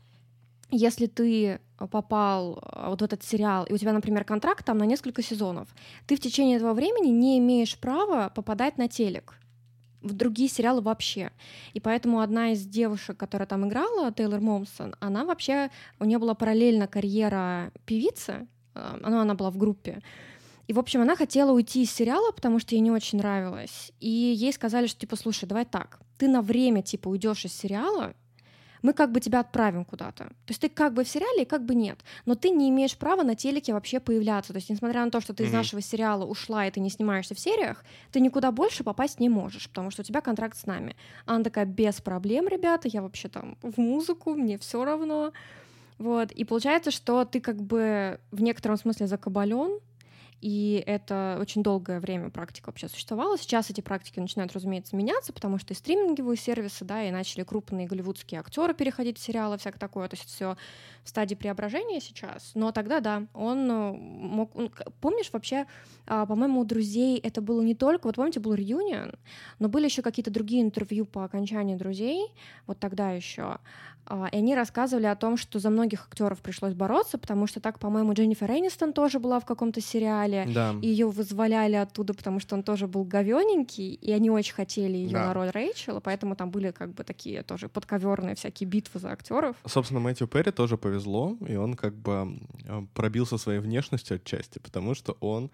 [0.71, 4.85] если ты попал э, вот в этот сериал, и у тебя, например, контракт там на
[4.85, 5.67] несколько сезонов,
[6.07, 9.35] ты в течение этого времени не имеешь права попадать на телек
[10.01, 11.31] в другие сериалы вообще.
[11.73, 16.35] И поэтому одна из девушек, которая там играла, Тейлор Момсон, она вообще, у нее была
[16.35, 20.01] параллельно карьера певицы, она, она была в группе,
[20.67, 23.91] и, в общем, она хотела уйти из сериала, потому что ей не очень нравилось.
[23.99, 28.13] И ей сказали, что, типа, слушай, давай так, ты на время, типа, уйдешь из сериала,
[28.81, 30.25] мы как бы тебя отправим куда-то.
[30.25, 31.99] То есть ты как бы в сериале, как бы нет.
[32.25, 34.53] Но ты не имеешь права на телеке вообще появляться.
[34.53, 35.47] То есть, несмотря на то, что ты mm-hmm.
[35.47, 39.29] из нашего сериала ушла, и ты не снимаешься в сериях, ты никуда больше попасть не
[39.29, 40.95] можешь, потому что у тебя контракт с нами.
[41.25, 45.31] А она такая, без проблем, ребята, я вообще там в музыку, мне все равно.
[45.97, 46.31] Вот.
[46.31, 49.79] И получается, что ты как бы в некотором смысле закабален,
[50.41, 53.37] и это очень долгое время практика вообще существовала.
[53.37, 57.87] Сейчас эти практики начинают, разумеется, меняться, потому что и стриминговые сервисы, да, и начали крупные
[57.87, 60.07] голливудские актеры переходить в сериалы, всякое такое.
[60.07, 60.57] То есть все
[61.03, 62.51] в стадии преображения сейчас.
[62.55, 64.55] Но тогда, да, он э, мог...
[64.55, 65.65] Он, помнишь, вообще,
[66.07, 68.07] а, по-моему, у друзей это было не только...
[68.07, 69.13] Вот помните, был реюнион,
[69.59, 72.27] но были еще какие-то другие интервью по окончании друзей,
[72.67, 73.59] вот тогда еще.
[74.09, 77.77] А, и они рассказывали о том, что за многих актеров пришлось бороться, потому что так,
[77.77, 80.73] по-моему, Дженнифер Энистон тоже была в каком-то сериале, да.
[80.81, 85.11] и ее вызволяли оттуда, потому что он тоже был говененький, и они очень хотели ее
[85.11, 85.27] да.
[85.27, 89.55] на роль Рэйчела, поэтому там были как бы такие тоже подковерные всякие битвы за актеров.
[89.65, 92.39] Собственно, Мэтью Перри тоже повезло, и он как бы
[92.93, 95.51] пробился своей внешностью отчасти, потому что он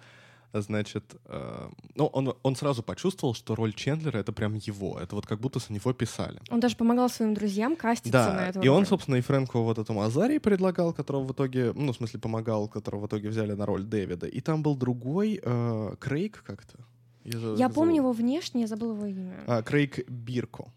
[0.61, 5.25] значит, э, ну, он, он сразу почувствовал, что роль Чендлера— это прям его, это вот
[5.25, 6.39] как будто с него писали.
[6.49, 8.61] Он даже помогал своим друзьям каститься да, на это.
[8.61, 12.19] и он, собственно, и Фрэнку вот этому Азарии предлагал, которого в итоге, ну, в смысле,
[12.19, 14.27] помогал, которого в итоге взяли на роль Дэвида.
[14.27, 16.77] И там был другой, э, Крейг как-то.
[17.25, 19.43] Я, я помню его внешне, я забыл его имя.
[19.47, 20.71] А, Крейг Бирко.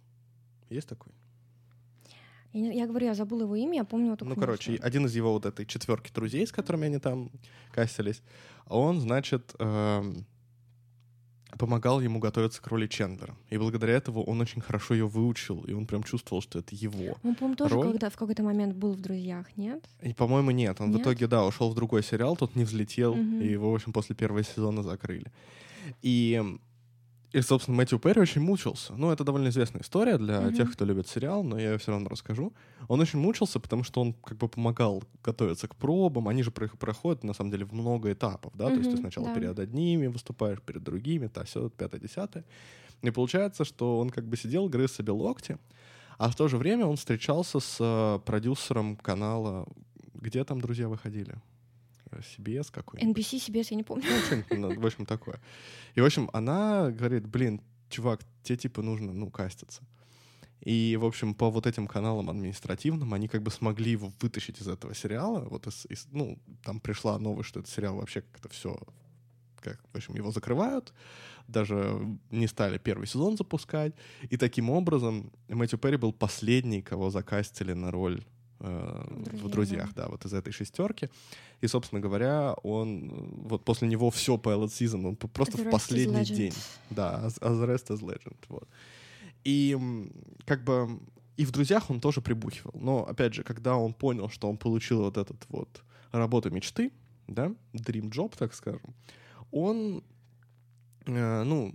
[0.70, 1.12] Есть такой?
[2.52, 5.32] Я, я говорю, я забыла его имя, я помню только Ну, короче, один из его
[5.32, 7.30] вот этой четверки друзей, с которыми они там
[7.72, 8.22] кастились,
[8.66, 10.26] он, значит, эм,
[11.58, 13.36] помогал ему готовиться к роли Чендлера.
[13.50, 17.16] И благодаря этому он очень хорошо ее выучил, и он прям чувствовал, что это его.
[17.22, 17.90] Он, по-моему, тоже роль.
[17.92, 19.84] когда, в какой-то момент был в «Друзьях», нет?
[20.02, 20.80] И, по-моему, нет.
[20.80, 20.98] Он нет?
[20.98, 23.40] в итоге, да, ушел в другой сериал, тот не взлетел, угу.
[23.40, 25.32] и его, в общем, после первого сезона закрыли.
[26.02, 26.42] И
[27.32, 28.94] и, собственно, Мэтью Перри очень мучился.
[28.94, 30.56] Ну, это довольно известная история для mm-hmm.
[30.56, 32.54] тех, кто любит сериал, но я ее все равно расскажу.
[32.88, 36.28] Он очень мучился, потому что он как бы помогал готовиться к пробам.
[36.28, 38.64] Они же проходят, на самом деле, в много этапов, да?
[38.64, 39.34] Mm-hmm, То есть ты сначала да.
[39.34, 42.44] перед одними выступаешь, перед другими, та все, пятое, десятое.
[43.02, 45.58] И получается, что он как бы сидел, грыз себе локти,
[46.16, 49.68] а в то же время он встречался с э, продюсером канала,
[50.14, 51.36] где там друзья выходили?
[52.16, 53.16] CBS какой-нибудь.
[53.16, 54.04] NBC, CBS, я не помню.
[54.50, 55.40] Ну, в общем, такое.
[55.94, 59.82] И, в общем, она говорит, блин, чувак, тебе, типа, нужно, ну, каститься.
[60.60, 64.68] И, в общем, по вот этим каналам административным они как бы смогли его вытащить из
[64.68, 65.46] этого сериала.
[65.48, 68.78] Вот из, из, ну, там пришла новость, что этот сериал вообще как-то все,
[69.60, 70.92] как, в общем, его закрывают.
[71.46, 73.94] Даже не стали первый сезон запускать.
[74.30, 78.24] И таким образом Мэтью Перри был последний, кого закастили на роль
[78.60, 81.08] в друзьях, да, вот из этой шестерки.
[81.60, 83.10] И, собственно говоря, он
[83.44, 86.54] вот после него все Pilot Season, он просто в последний день.
[86.90, 88.36] Да, as, as the rest is legend.
[88.48, 88.68] Вот.
[89.44, 89.76] И
[90.44, 91.00] как бы
[91.38, 92.72] и в друзьях он тоже прибухивал.
[92.74, 96.90] Но опять же, когда он понял, что он получил вот этот вот работу мечты,
[97.28, 98.94] да, dream job, так скажем,
[99.52, 100.02] он,
[101.06, 101.74] э, ну,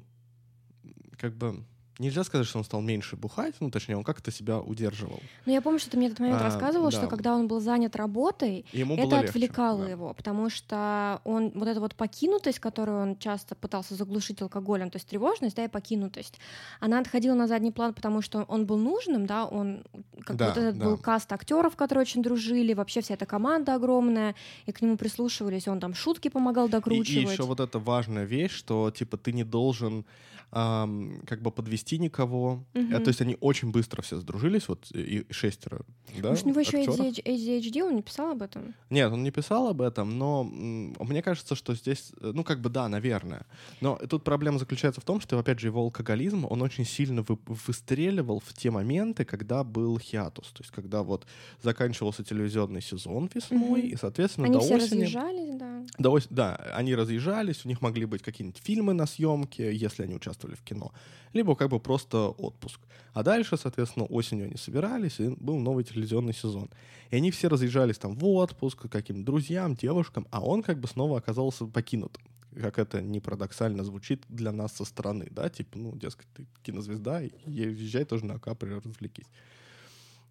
[1.17, 1.63] как бы
[1.99, 5.19] Нельзя сказать, что он стал меньше бухать, ну, точнее, он как-то себя удерживал.
[5.45, 6.97] Ну, я помню, что ты мне этот момент а, рассказывал, да.
[6.97, 11.67] что когда он был занят работой, Ему это отвлекало легче, его, потому что он, вот
[11.67, 16.39] эта вот покинутость, которую он часто пытался заглушить алкоголем, то есть тревожность, да, и покинутость,
[16.79, 19.83] она отходила на задний план, потому что он был нужным, да, он,
[20.25, 20.85] как да, вот этот да.
[20.85, 24.33] был каст актеров, которые очень дружили, вообще вся эта команда огромная,
[24.65, 27.09] и к нему прислушивались, он там шутки помогал докручивать.
[27.09, 30.05] И, и еще вот эта важная вещь, что, типа, ты не должен
[30.53, 32.63] эм, как бы подвести никого.
[32.73, 33.03] Угу.
[33.03, 35.81] то есть они очень быстро все сдружились, вот и шестеро.
[36.21, 38.75] Да, Может, у него еще ADHD, он не писал об этом?
[38.89, 42.69] Нет, он не писал об этом, но мне кажется, что здесь, э, ну, как бы
[42.69, 43.45] да, наверное.
[43.81, 47.37] Но тут проблема заключается в том, что, опять же, его алкоголизм, он очень сильно вы,
[47.45, 50.51] выстреливал в те моменты, когда был хиатус.
[50.51, 51.25] То есть, когда вот
[51.61, 53.75] заканчивался телевизионный сезон весной, угу.
[53.77, 55.03] и, соответственно, они до все осени...
[55.03, 55.83] разъезжались, да.
[55.97, 56.27] До ос...
[56.29, 60.55] Да, они разъезжались, у них могли быть какие-нибудь фильмы на съемке, если они участвовали участвовали
[60.55, 60.91] в кино,
[61.33, 62.79] либо как бы просто отпуск.
[63.13, 66.69] А дальше, соответственно, осенью они собирались, и был новый телевизионный сезон.
[67.11, 70.87] И они все разъезжались там в отпуск, к каким-то друзьям, девушкам, а он как бы
[70.87, 72.23] снова оказался покинутым.
[72.61, 77.21] как это не парадоксально звучит для нас со стороны, да, типа, ну, дескать, ты кинозвезда,
[77.47, 79.29] езжай тоже на Капри, развлекись.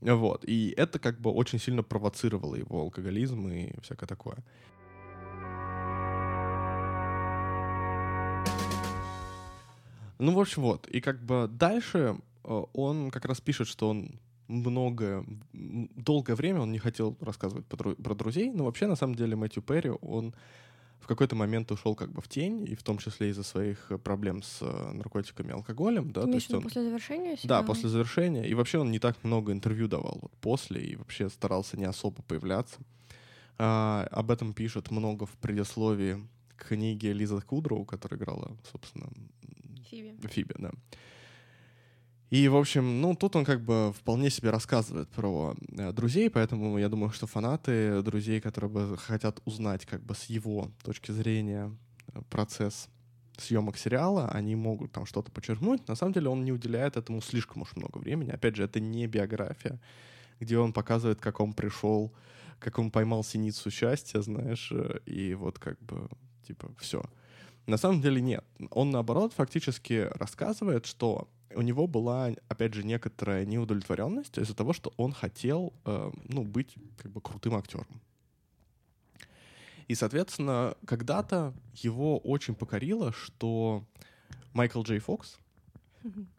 [0.00, 4.36] Вот, и это как бы очень сильно провоцировало его алкоголизм и всякое такое.
[10.22, 10.86] Ну, в общем, вот.
[10.86, 16.70] И как бы дальше э, он как раз пишет, что он много, долгое время он
[16.70, 20.34] не хотел рассказывать про, друзей, но вообще, на самом деле, Мэтью Перри, он
[21.00, 23.98] в какой-то момент ушел как бы в тень, и в том числе из-за своих э,
[23.98, 26.12] проблем с э, наркотиками и алкоголем.
[26.12, 26.62] Да, Ты то есть он...
[26.62, 27.36] после завершения?
[27.42, 28.46] Да, после завершения.
[28.46, 32.22] И вообще он не так много интервью давал вот после, и вообще старался не особо
[32.22, 32.78] появляться.
[33.58, 36.24] А, об этом пишет много в предисловии
[36.56, 39.08] к книге Лиза Кудроу, которая играла, собственно,
[39.92, 40.16] Фиби.
[40.26, 40.70] Фиби, да.
[42.30, 46.78] И, в общем, ну, тут он как бы вполне себе рассказывает про э, друзей, поэтому
[46.78, 51.70] я думаю, что фанаты друзей, которые бы хотят узнать как бы с его точки зрения
[52.14, 52.88] э, процесс
[53.36, 55.86] съемок сериала, они могут там что-то подчеркнуть.
[55.88, 58.30] На самом деле он не уделяет этому слишком уж много времени.
[58.30, 59.78] Опять же, это не биография,
[60.40, 62.14] где он показывает, как он пришел,
[62.58, 66.08] как он поймал синицу счастья, знаешь, э, и вот как бы,
[66.46, 67.02] типа, все.
[67.66, 68.44] На самом деле нет.
[68.70, 74.92] Он, наоборот, фактически рассказывает, что у него была, опять же, некоторая неудовлетворенность из-за того, что
[74.96, 77.86] он хотел, э, ну, быть как бы крутым актером.
[79.88, 83.84] И, соответственно, когда-то его очень покорило, что
[84.54, 85.38] Майкл Джей Фокс,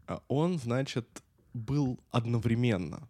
[0.07, 3.07] э, он, значит, был одновременно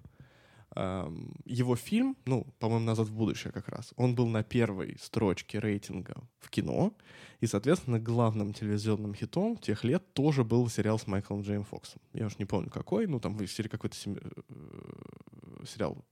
[1.46, 6.16] его фильм, ну, по-моему, «Назад в будущее» как раз, он был на первой строчке рейтинга
[6.40, 6.94] в кино,
[7.42, 12.02] и, соответственно, главным телевизионным хитом тех лет тоже был сериал с Майклом Джейм Фоксом.
[12.14, 14.18] Я уж не помню какой, ну, там какой-то сем...
[14.18, 16.04] Э, сериал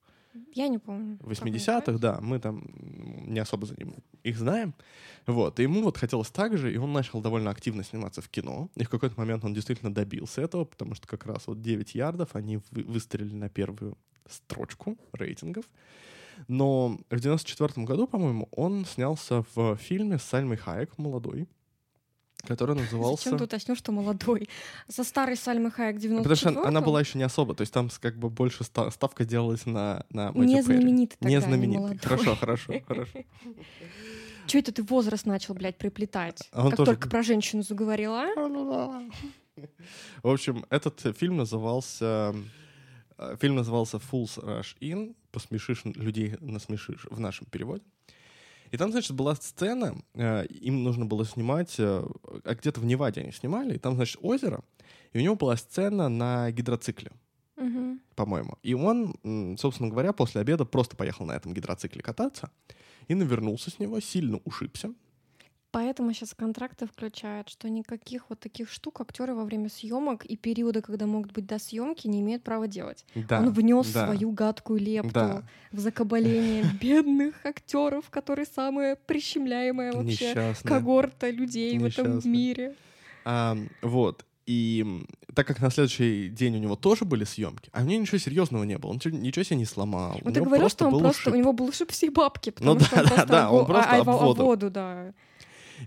[0.54, 1.18] я не помню.
[1.22, 2.64] В 80-х, да, мы там
[3.28, 4.74] не особо за ним их знаем.
[5.28, 8.70] Вот, и ему вот хотелось так же, и он начал довольно активно сниматься в кино.
[8.76, 12.36] И в какой-то момент он действительно добился этого, потому что как раз вот 9 ярдов,
[12.36, 13.98] они вы выстрелили на первую
[14.32, 15.66] строчку рейтингов.
[16.48, 21.48] Но в 94 году, по-моему, он снялся в фильме с Сальмой Хайек, молодой,
[22.44, 23.26] который назывался...
[23.26, 24.50] Зачем ты уточнил, что молодой?
[24.88, 27.90] За старый Сальмы Хайек 94 Потому что она была еще не особо, то есть там
[28.00, 31.92] как бы больше ставка делалась на, на Не знаменитый тогда, Не знаменитый.
[31.92, 33.20] Не хорошо, хорошо, хорошо.
[34.48, 36.50] Че это ты возраст начал, блядь, приплетать?
[36.52, 36.92] А как тоже...
[36.92, 39.10] только про женщину заговорила, а?
[40.24, 42.34] В общем, этот фильм назывался
[43.40, 45.16] фильм назывался Fools Rush In.
[45.32, 47.84] Посмешишь людей, насмешишь в нашем переводе.
[48.72, 52.06] И там, значит, была сцена, э, им нужно было снимать, э,
[52.46, 54.64] а где-то в Неваде они снимали, и там, значит, озеро,
[55.12, 57.12] и у него была сцена на гидроцикле,
[57.58, 58.00] угу.
[58.16, 58.58] по-моему.
[58.64, 62.50] И он, собственно говоря, после обеда просто поехал на этом гидроцикле кататься
[63.10, 64.94] и навернулся с него, сильно ушибся,
[65.72, 70.82] Поэтому сейчас контракты включают, что никаких вот таких штук актеры во время съемок и периода,
[70.82, 73.06] когда могут быть до съемки, не имеют права делать.
[73.16, 74.06] Да, Он внес да.
[74.06, 75.44] свою гадкую лепту да.
[75.72, 80.70] в закабаление бедных актеров, которые самая прищемляемая вообще Несчастные.
[80.70, 82.76] когорта людей в этом мире.
[83.24, 84.26] А, вот.
[84.46, 88.18] И так как на следующий день у него тоже были съемки, а у него ничего
[88.18, 90.20] серьезного не было, он ничего себе не сломал.
[90.22, 91.34] Ну, ты говорил, что он просто, ушиб.
[91.34, 93.66] у него был ушиб всей бабки, потому ну, что да, он просто, да, да, он
[93.66, 94.42] просто а, об воду.
[94.42, 95.14] Об воду, да.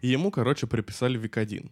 [0.02, 1.70] И ему, короче, приписали Викодин.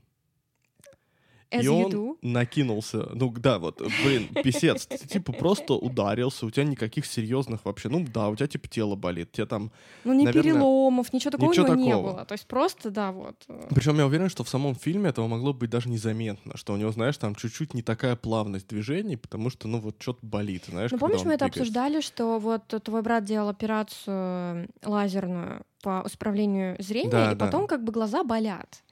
[1.54, 2.16] As и он do.
[2.22, 7.90] накинулся, ну да, вот, блин, писец, ты типа просто ударился, у тебя никаких серьезных вообще,
[7.90, 9.70] ну да, у тебя типа тело болит, тебе там,
[10.04, 12.06] Ну не наверное, переломов, ничего такого ничего у него такого.
[12.08, 13.36] не было, то есть просто, да, вот.
[13.48, 13.66] э.
[13.68, 16.90] Причем я уверен, что в самом фильме этого могло быть даже незаметно, что у него,
[16.90, 20.96] знаешь, там чуть-чуть не такая плавность движений, потому что, ну вот, что-то болит, знаешь, Ну
[20.96, 21.60] помнишь, мы это двигается.
[21.60, 27.44] обсуждали, что вот твой брат делал операцию лазерную по исправлению зрения, Да, и да.
[27.46, 28.82] потом как бы глаза болят.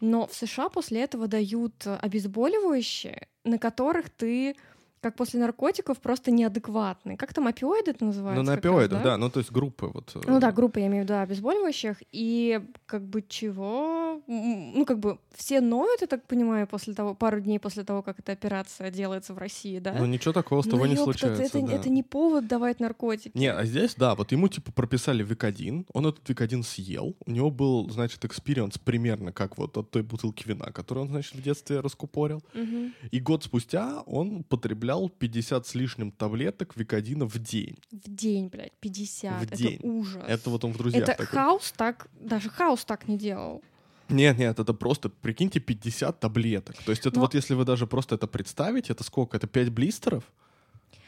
[0.00, 4.56] Но в США после этого дают обезболивающие, на которых ты
[5.00, 7.16] как после наркотиков просто неадекватный.
[7.16, 8.42] Как там опиоиды это называется?
[8.42, 9.16] Ну, на как раз, опиоидах, да?
[9.16, 10.12] ну то есть группы вот.
[10.14, 11.96] э, Ну да, группа, я имею в виду, обезболивающих.
[12.12, 14.20] И как бы чего?
[14.26, 18.18] Ну как бы все ноют, я так понимаю, после того, пару дней после того, как
[18.18, 19.94] эта операция делается в России, да?
[19.94, 21.58] Ну ничего такого с Ну, тобой не ёпта, случается.
[21.58, 21.72] это, да.
[21.74, 23.36] это не повод давать наркотики.
[23.36, 27.50] Не, а здесь, да, вот ему типа прописали Викодин, он этот Викодин съел, у него
[27.50, 31.80] был, значит, experience примерно как вот от той бутылки вина, которую он, значит, в детстве
[31.80, 32.42] раскупорил.
[32.52, 32.92] Мгм.
[33.10, 37.76] И год спустя он потреблял 50 с лишним таблеток Викодина в день.
[37.92, 39.40] В день, блядь, 50.
[39.40, 39.78] В это день.
[39.82, 40.24] ужас.
[40.26, 41.26] Это вот он в друзьях Это такой.
[41.26, 43.62] хаос так, даже хаос так не делал.
[44.08, 46.76] Нет, нет, это просто, прикиньте, 50 таблеток.
[46.84, 49.36] То есть это Но- вот если вы даже просто это представите, это сколько?
[49.36, 50.24] Это 5 блистеров?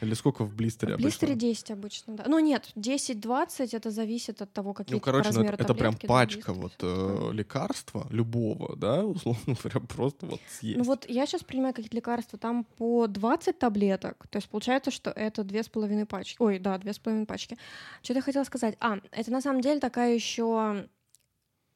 [0.03, 1.09] Или сколько в блистере В обычно?
[1.09, 2.25] блистере 10 обычно, да.
[2.27, 5.97] Ну нет, 10-20 это зависит от того, какие Ну, короче, ну, размеры это, это прям
[5.97, 10.79] пачка вот э, лекарства любого, да, условно говоря, просто вот съесть.
[10.79, 15.11] Ну вот я сейчас принимаю какие-то лекарства, там по 20 таблеток, то есть получается, что
[15.11, 16.37] это две с половиной пачки.
[16.41, 17.57] Ой, да, две с половиной пачки.
[18.03, 18.77] Что-то я хотела сказать.
[18.81, 20.89] А, это на самом деле такая еще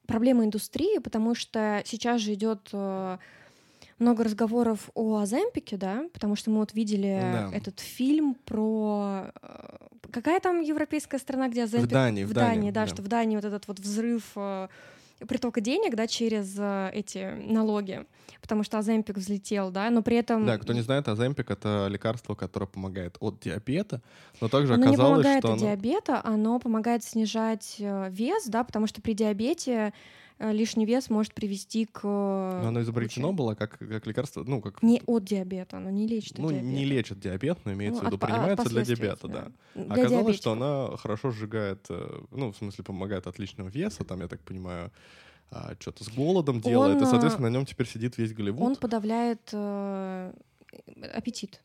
[0.05, 3.17] проблема индустрии, потому что сейчас же идет э,
[3.99, 7.49] много разговоров о Аземпике, да, потому что мы вот видели Да.
[7.53, 9.77] этот фильм про э,
[10.11, 12.87] какая там европейская страна, где Аземпик Дании, в в Дании, Дании, да, да.
[12.87, 14.67] что в Дании вот этот вот взрыв э,
[15.27, 18.05] притока денег, да, через э, эти налоги,
[18.41, 22.35] потому что Аземпик взлетел, да, но при этом Да, кто не знает, Аземпик— это лекарство,
[22.35, 24.01] которое помогает от диабета,
[24.41, 25.67] но также оно не оказалось, помогает что от оно...
[25.67, 29.93] диабета, оно помогает снижать э, вес, да, потому что при диабете
[30.39, 32.01] лишний вес может привести к...
[32.03, 34.83] э, но оно изобретено было как, как лекарство, ну, как...
[34.83, 36.65] Не от диабета, оно не лечит ну, диабета.
[36.67, 39.51] не лечит диабет, но имеется Ну, в виду, от принимается для последствий, диабета, да.
[39.75, 40.89] Для Оказалось, что диабетиков.
[40.89, 44.91] она хорошо сжигает, э, ну, в смысле, помогает от лишнего веса, там, я так понимаю,
[45.79, 48.61] что-то с голодом делает, и, Он, соответственно, на нем теперь сидит весь Голливуд.
[48.61, 50.33] Он подавляет э,
[51.13, 51.61] аппетит.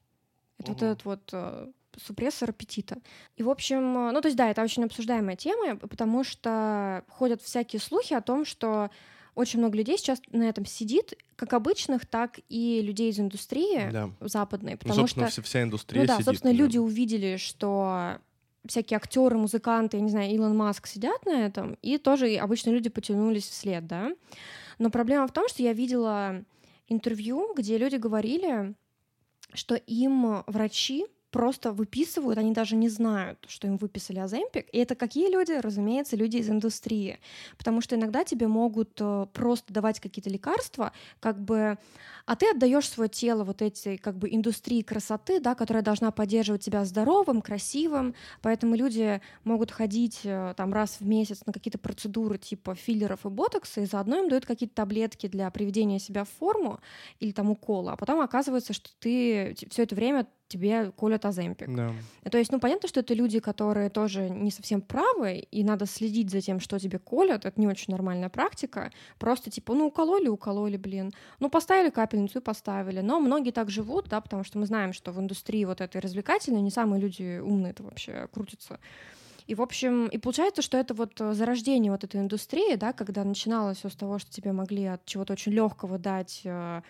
[0.59, 0.91] Это вот Мгм.
[0.91, 1.67] этот вот э,
[2.05, 2.99] супрессор аппетита.
[3.37, 7.43] И, в общем, э, ну, то есть, да, это очень обсуждаемая тема, потому что ходят
[7.43, 8.91] всякие слухи о том, что
[9.35, 14.11] очень много людей сейчас на этом сидит, как обычных, так и людей из индустрии Да.
[14.21, 15.43] западной, Ну, потому собственно, что...
[15.43, 16.59] вся, индустрия Ну да, сидит собственно, нем.
[16.61, 18.19] люди увидели, что
[18.67, 22.91] всякие актеры, музыканты, я не знаю, Илон Маск сидят на этом, и тоже обычные люди
[22.91, 24.13] потянулись вслед, да.
[24.79, 26.45] Но проблема в том, что я видела
[26.89, 28.75] интервью, где люди говорили,
[29.55, 34.67] что им врачи просто выписывают, они даже не знают, что им выписали Оземпик.
[34.71, 35.53] И это какие люди?
[35.53, 37.19] Разумеется, люди из индустрии.
[37.57, 41.79] Потому что иногда тебе могут э, просто давать какие-то лекарства, как бы,
[42.27, 46.65] а ты отдаешь свое тело вот этой как бы индустрии красоты, да, которая должна поддерживать
[46.65, 52.37] тебя здоровым, красивым, поэтому люди могут ходить э, там раз в месяц на какие-то процедуры
[52.37, 56.81] типа филлеров и ботокса, и заодно им дают какие-то таблетки для приведения себя в форму
[57.21, 61.75] или там укола, а потом оказывается, что ты все это время тебе колят Оземпик.
[61.75, 61.93] Да.
[62.31, 66.31] То есть, ну, понятно, что это люди, которые тоже не совсем правы, и надо следить
[66.31, 67.45] за тем, что тебе колят.
[67.45, 68.91] Это не очень нормальная практика.
[69.19, 71.13] Просто типа, ну, укололи, укололи, блин.
[71.41, 73.01] Ну, поставили капельницу и поставили.
[73.01, 76.61] Но многие так живут, да, потому что мы знаем, что в индустрии вот этой развлекательной
[76.61, 78.79] не самые люди умные это вообще крутятся.
[79.47, 83.25] И, в общем, и получается, что это вот э, зарождение вот этой индустрии, да, когда
[83.25, 86.83] начиналось все с того, что тебе могли от чего-то очень легкого дать э,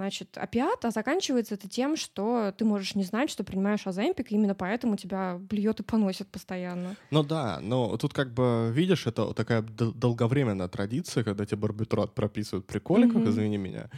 [0.00, 4.34] значит, опиат, а заканчивается это тем, что ты можешь не знать, что принимаешь аземпик, и
[4.34, 6.96] именно поэтому тебя блюет и поносит постоянно.
[7.10, 12.14] Ну да, но тут как бы, видишь, это такая дол- долговременная традиция, когда тебе барбитрат
[12.14, 13.28] прописывают при коликах, Мгм.
[13.28, 13.90] извини меня.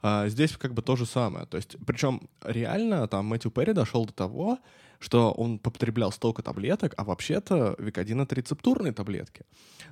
[0.00, 1.44] А здесь как бы то же самое.
[1.46, 4.58] То есть, причем реально там Мэтью Перри дошел до того,
[5.00, 9.42] что он потреблял столько таблеток, а вообще-то Викодин— это рецептурные таблетки.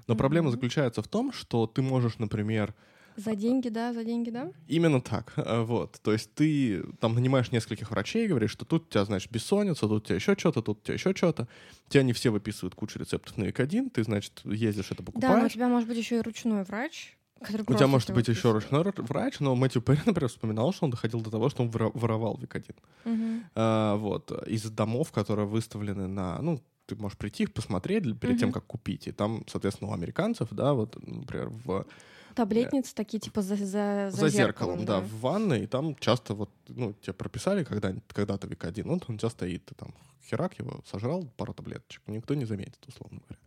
[0.07, 0.53] Но проблема Мгм.
[0.53, 2.73] заключается в том, что ты можешь, например,
[3.17, 4.53] За деньги, да, за деньги, да?
[4.69, 5.99] Именно так, э, вот.
[6.03, 10.03] То есть ты там нанимаешь нескольких врачей, говоришь, что тут у тебя, значит, бессонница, тут
[10.03, 11.49] у тебя еще что-то, тут у тебя еще что-то.
[11.89, 15.12] Тебе они все выписывают кучу рецептов на ВИК-1, ты, значит, ездишь это Да, но у
[15.12, 15.53] покупаешь.
[15.53, 19.41] тебя может быть еще и ручной врач, который у тебя может быть еще ручной врач,
[19.41, 22.75] но Мэтью Перри, например, вспоминал, что он доходил до того, что он воровал ВИК-1.
[23.05, 23.45] Мгм.
[23.55, 28.49] А, вот, из домов, которые выставлены на, ну, ты можешь прийти их посмотреть перед тем,
[28.51, 28.55] Мгм.
[28.55, 29.09] как купить.
[29.09, 31.85] И там, соответственно, у американцев, да, вот, например, в
[32.37, 36.93] Таблетницы такие типа за, за, за зеркалом, да, в ванной, и там часто вот, ну,
[36.95, 39.95] тебе прописали когда когда-то ВИК-1, вот он у тебя стоит, ты там
[40.28, 43.41] херак его сожрал, пару таблеточек, никто не заметит, условно говоря.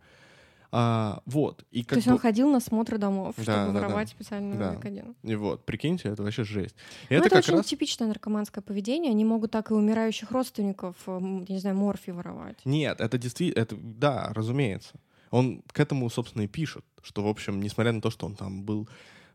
[0.72, 3.72] А, вот, и То как есть бы, он ходил на смотры домов, Да, чтобы да,
[3.72, 3.80] да.
[3.80, 4.74] воровать специально Да.
[4.74, 5.16] Викодин.
[5.24, 6.76] и вот, прикиньте, это вообще жесть.
[7.08, 7.66] И Ну, это, это, как очень раз...
[7.66, 9.10] типичное наркоманское поведение.
[9.10, 12.58] Они могут так и умирающих родственников, м, я не знаю, морфий воровать.
[12.64, 14.94] Нет, это действительно, это, да, разумеется.
[15.32, 18.62] Он к этому, собственно, и пишет, что, в общем, несмотря на то, что он там
[18.64, 18.88] был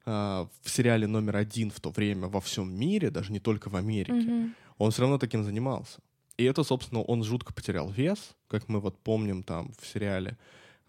[0.06, 3.76] а, в сериале номер один в то время во всем мире, даже не только в
[3.76, 4.56] Америке, Мгм.
[4.78, 6.00] он все равно таким занимался.
[6.38, 10.38] И это, собственно, он жутко потерял вес, как мы вот помним там в сериале,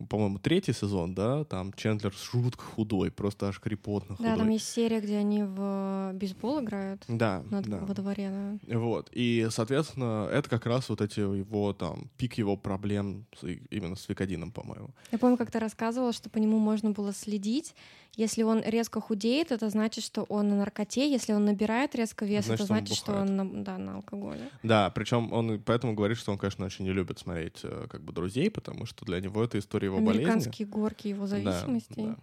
[0.08, 4.32] по-моему, третий сезон, да, там Чендлер жутко худой, просто аж крепотно худой.
[4.32, 7.78] Да, там есть серия, где они в бейсбол играют Да, на- да.
[7.78, 8.30] во дворе.
[8.62, 8.78] да.
[8.78, 9.08] Вот.
[9.12, 14.06] И, соответственно, это как раз вот эти его там пик его проблем с- именно с
[14.08, 14.90] Викодином, по-моему.
[15.12, 17.74] Я помню, как ты рассказывала, что по нему можно было следить.
[18.16, 21.10] Если он резко худеет, это значит, что он на наркоте.
[21.10, 23.30] Если он набирает резко вес, Значит, это он значит, что бухает.
[23.30, 24.40] он на, да, на алкоголе.
[24.62, 28.12] Да, причем он поэтому говорит, что он, конечно, очень не любит смотреть э, как бы
[28.14, 30.24] друзей, потому что для него это история его болезни.
[30.24, 31.94] Американские горки его Да, зависимостей.
[32.06, 32.16] да.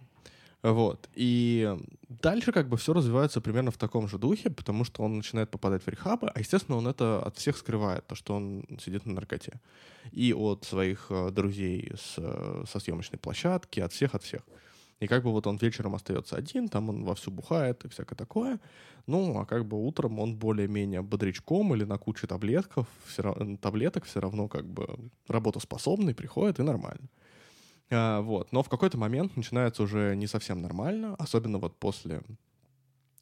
[0.72, 1.10] Вот.
[1.14, 1.76] И
[2.08, 5.82] дальше как бы все развивается примерно в таком же духе, потому что он начинает попадать
[5.84, 9.60] в рехабы, а, естественно, он это от всех скрывает, то, что он сидит на наркоте.
[10.10, 14.40] И от своих э, друзей с, э, со съемочной площадки, от всех, от всех.
[15.00, 18.60] И как бы вот он вечером остается один, там он вовсю бухает и всякое такое.
[19.06, 24.20] Ну, а как бы утром он более-менее бодрячком или на куче таблетков, все, таблеток все
[24.20, 27.08] равно как бы работоспособный, приходит и нормально.
[27.90, 28.52] А, вот.
[28.52, 32.22] Но в какой-то момент начинается уже не совсем нормально, особенно вот после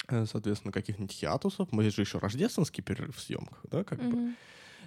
[0.09, 1.73] э, соответственно, каких-нибудь хиатусов.
[1.73, 4.11] Мы же еще рождественский перерыв в съемках, да, как mm-hmm.
[4.11, 4.35] бы.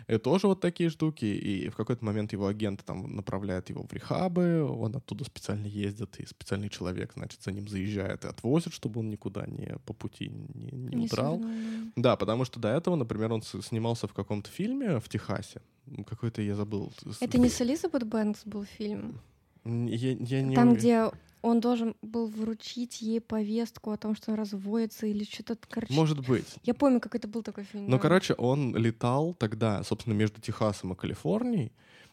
[0.07, 1.25] И тоже вот такие штуки.
[1.25, 6.19] И в какой-то момент его агент там направляет его в рехабы, он оттуда специально ездит,
[6.19, 10.29] и специальный человек, значит, за ним заезжает и отвозит, чтобы он никуда не по пути
[10.29, 11.39] не, не, не удрал.
[11.39, 15.61] Сильно, да, потому что до этого, например, он снимался в каком-то фильме в Техасе.
[16.07, 16.91] Какой-то я забыл.
[17.19, 19.21] Это не с Элизабет Бэнкс был фильм?
[19.65, 20.55] Я, я не...
[20.55, 21.11] Там, где
[21.41, 25.93] он должен был вручить ей повестку о том, что он разводится или что-то, короче...
[25.93, 26.55] Может быть.
[26.63, 27.87] Я помню, как это был такой фильм.
[27.87, 31.71] Ну, короче, он летал тогда, собственно, между Техасом и Калифорнией,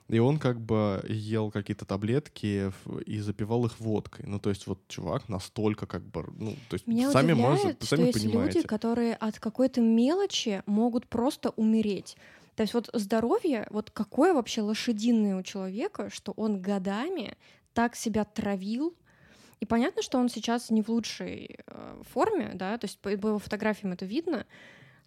[0.08, 2.72] и он как бы ел какие-то таблетки
[3.06, 4.26] и запивал их водкой.
[4.26, 7.82] Ну, то есть вот чувак настолько как бы, ну, то есть Меня сами можете, может,
[7.84, 8.58] сами есть понимаете.
[8.58, 12.16] люди, которые от какой-то мелочи могут просто умереть.
[12.62, 17.36] То есть вот здоровье, вот какое вообще лошадиное у человека, что он годами
[17.74, 18.94] так себя травил,
[19.58, 23.40] и понятно, что он сейчас не в лучшей э, форме, да, то есть по, его
[23.40, 24.46] фотографиям это видно,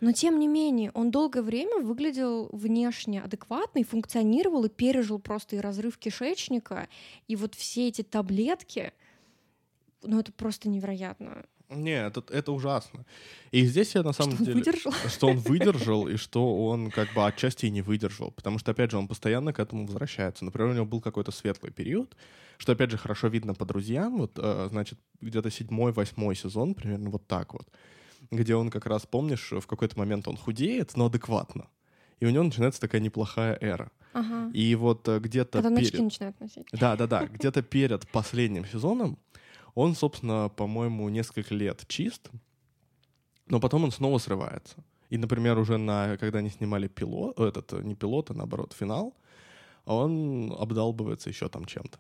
[0.02, 5.56] но тем не менее он долгое время выглядел внешне адекватно и функционировал и пережил просто
[5.56, 6.90] и разрыв кишечника,
[7.30, 8.92] и вот все эти таблетки,
[10.04, 11.46] ну это просто невероятно.
[11.70, 13.06] Не, это, это ужасно.
[13.52, 14.58] И здесь я на самом что деле...
[14.58, 14.94] Выдержал?
[15.08, 18.32] Что он выдержал, и что он как бы отчасти и не выдержал.
[18.32, 20.46] Потому что, опять же, он постоянно к этому возвращается.
[20.46, 22.16] Например, у него был какой-то светлый период,
[22.58, 24.18] что, опять же, хорошо видно по друзьям.
[24.18, 27.68] Вот, э, значит, где-то седьмой, восьмой сезон, примерно вот так вот.
[28.32, 31.68] Где он как раз, помнишь, в какой-то момент он худеет, но адекватно.
[32.20, 33.92] И у него начинается такая неплохая эра.
[34.14, 34.50] Ага.
[34.54, 36.00] И вот э, где-то Когда перед...
[36.00, 36.68] начинают носить.
[36.72, 37.26] Да, да, да.
[37.34, 39.18] Где-то перед последним сезоном
[39.76, 42.32] он, собственно, по-моему, несколько лет чист,
[43.48, 44.78] но потом он снова срывается.
[45.10, 49.16] И, например, уже на, когда они снимали пилот, этот, не пилот, а наоборот, финал,
[49.86, 52.00] он обдалбывается еще там чем-то.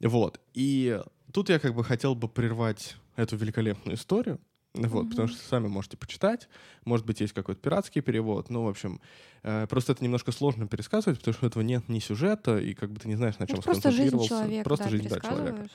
[0.00, 0.40] Вот.
[0.54, 1.00] И
[1.32, 4.40] тут я как бы хотел бы прервать эту великолепную историю,
[4.74, 5.10] вот, mm-hmm.
[5.10, 6.48] потому что сами можете почитать.
[6.84, 8.50] Может быть, есть какой-то пиратский перевод.
[8.50, 9.00] Ну, в общем,
[9.42, 13.00] э, просто это немножко сложно пересказывать, потому что этого нет ни сюжета, и как бы
[13.00, 15.68] ты не знаешь, на чем это просто жизнь человека, просто да, жизнь да, человека.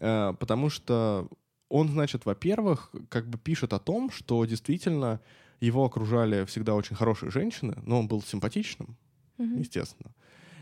[0.00, 1.28] Э, потому что
[1.68, 5.20] он, значит, во-первых, как бы пишет о том, что действительно
[5.60, 8.96] его окружали всегда очень хорошие женщины, но он был симпатичным,
[9.38, 9.58] mm-hmm.
[9.58, 10.10] естественно.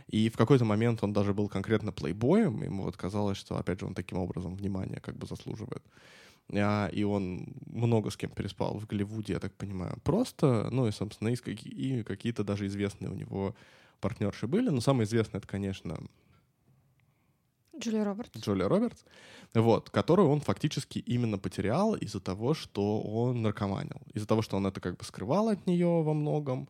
[0.09, 3.87] И в какой-то момент он даже был конкретно плейбоем, ему вот казалось, что, опять же,
[3.87, 5.83] он таким образом внимания как бы заслуживает.
[6.53, 9.99] А, и он много с кем переспал в Голливуде, я так понимаю.
[10.03, 13.55] Просто, ну и, собственно, и какие-то даже известные у него
[14.01, 14.71] партнерши были.
[14.71, 15.99] Но самое известное, это, конечно,
[17.79, 18.31] Джулия Робертс.
[18.37, 19.05] Джулия Робертс,
[19.55, 24.67] вот, которую он фактически именно потерял из-за того, что он наркоманил, из-за того, что он
[24.67, 26.69] это как бы скрывал от нее во многом,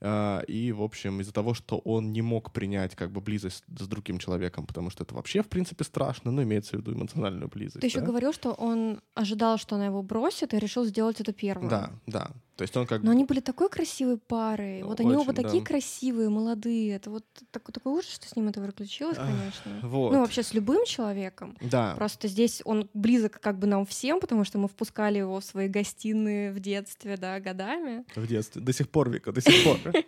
[0.00, 3.86] а, и, в общем, из-за того, что он не мог принять как бы близость с
[3.86, 7.76] другим человеком, потому что это вообще, в принципе, страшно, но имеется в виду эмоциональную близость.
[7.76, 7.86] Ты да?
[7.86, 11.68] еще говорил, что он ожидал, что она его бросит, и решил сделать это первым.
[11.68, 12.30] Да, да.
[12.56, 14.82] То есть он как Но они были такой красивой парой.
[14.82, 15.42] Вот Очень, они оба да.
[15.42, 16.94] такие красивые, молодые.
[16.94, 19.80] Это вот такой, такой ужас, что с ним это приключилось, конечно.
[19.82, 20.12] Вот.
[20.12, 21.56] Ну, вообще с любым человеком.
[21.60, 21.94] Да.
[21.96, 25.68] Просто здесь он близок как бы нам всем, потому что мы впускали его в свои
[25.68, 28.06] гостиные в детстве, да, годами.
[28.14, 28.62] В детстве.
[28.62, 29.92] До сих пор, Вика, до сих пор.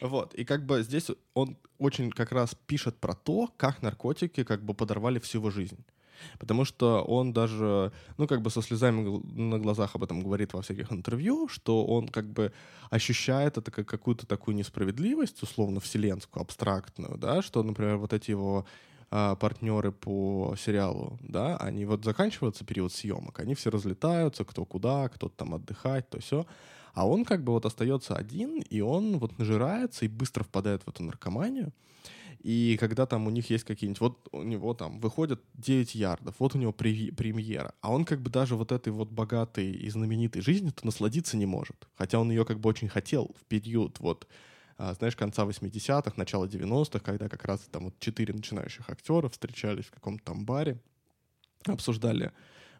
[0.00, 4.64] Вот, и как бы здесь он очень как раз пишет про то, как наркотики как
[4.64, 5.84] бы подорвали всю его жизнь.
[6.38, 10.62] Потому что он даже, ну, как бы со слезами на глазах об этом говорит во
[10.62, 12.52] всяких интервью, что он как бы
[12.90, 18.66] ощущает это как какую-то такую несправедливость, условно, вселенскую, абстрактную, да, что, например, вот эти его
[19.12, 25.08] а, партнеры по сериалу, да, они вот заканчиваются период съемок, они все разлетаются, кто куда,
[25.08, 26.46] кто-то там отдыхать, то все.
[26.94, 30.88] А он как бы вот остается один, и он вот нажирается и быстро впадает в
[30.88, 31.72] эту наркоманию.
[32.42, 36.54] И когда там у них есть какие-нибудь, вот у него там выходят 9 ярдов, вот
[36.54, 40.86] у него премьера, а он как бы даже вот этой вот богатой и знаменитой жизнью-то
[40.86, 41.86] насладиться не может.
[41.96, 44.26] Хотя он ее как бы очень хотел в период вот
[44.78, 49.84] а, знаешь, конца 80-х, начала 90-х, когда как раз там вот четыре начинающих актера встречались
[49.84, 50.80] в каком-то там баре,
[51.66, 52.32] обсуждали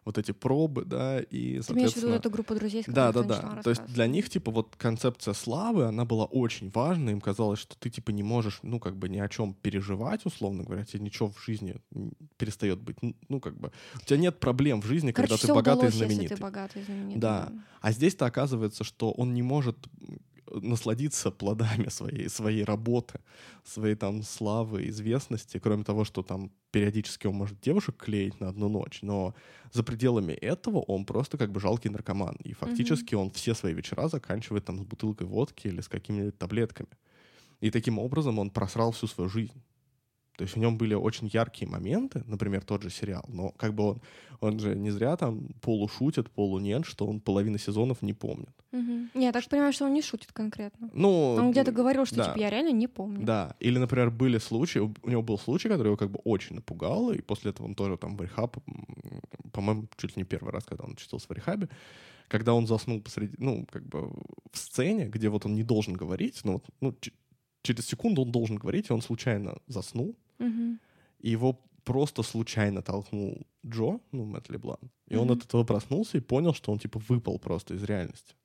[0.03, 3.23] вот эти пробы, да, и, Ты имеешь в виду эту группу друзей, с Да, да,
[3.23, 3.61] да.
[3.63, 7.75] То есть для них, типа, вот концепция славы, она была очень важна, им казалось, что
[7.77, 11.29] ты, типа, не можешь, ну, как бы ни о чем переживать, условно говоря, тебе ничего
[11.29, 11.75] в жизни
[12.37, 12.97] перестает быть,
[13.29, 15.97] ну, как бы, у тебя нет проблем в жизни, Короче, когда ты богатый удалось, и
[15.97, 16.23] знаменитый.
[16.23, 17.21] Если ты богатый и знаменитый.
[17.21, 17.51] Да.
[17.81, 19.77] А здесь-то оказывается, что он не может
[20.53, 23.19] насладиться плодами своей, своей работы,
[23.63, 28.69] своей там славы, известности, кроме того, что там периодически он может девушек клеить на одну
[28.69, 29.33] ночь, но
[29.71, 32.35] за пределами этого он просто как бы жалкий наркоман.
[32.43, 33.21] И фактически mm-hmm.
[33.21, 36.89] он все свои вечера заканчивает там с бутылкой водки или с какими-нибудь таблетками.
[37.59, 39.61] И таким образом он просрал всю свою жизнь.
[40.37, 43.83] То есть в нем были очень яркие моменты, например, тот же сериал, но как бы
[43.83, 44.01] он,
[44.39, 48.53] он же не зря там полушутит, полунет, что он половину сезонов не помнит.
[48.71, 49.19] Угу.
[49.21, 50.89] Я так понимаю, что он не шутит конкретно.
[50.93, 52.25] Ну, он где-то говорил, что да.
[52.25, 53.25] типа я реально не помню.
[53.25, 53.55] Да.
[53.59, 57.21] Или, например, были случаи, у него был случай, который его как бы очень напугал, и
[57.21, 58.57] после этого он тоже там в рехаб,
[59.51, 61.69] по-моему, чуть ли не первый раз, когда он учился в рехабе,
[62.27, 64.09] когда он заснул посреди, ну, как бы
[64.51, 66.95] в сцене, где вот он не должен говорить, но вот, ну,
[67.61, 70.77] через секунду он должен говорить, и он случайно заснул, Угу.
[71.19, 74.79] И его просто случайно толкнул Джо, ну, Мэтт Леблан.
[75.07, 78.35] И он от этого проснулся и понял, что он, типа, выпал просто из реальности.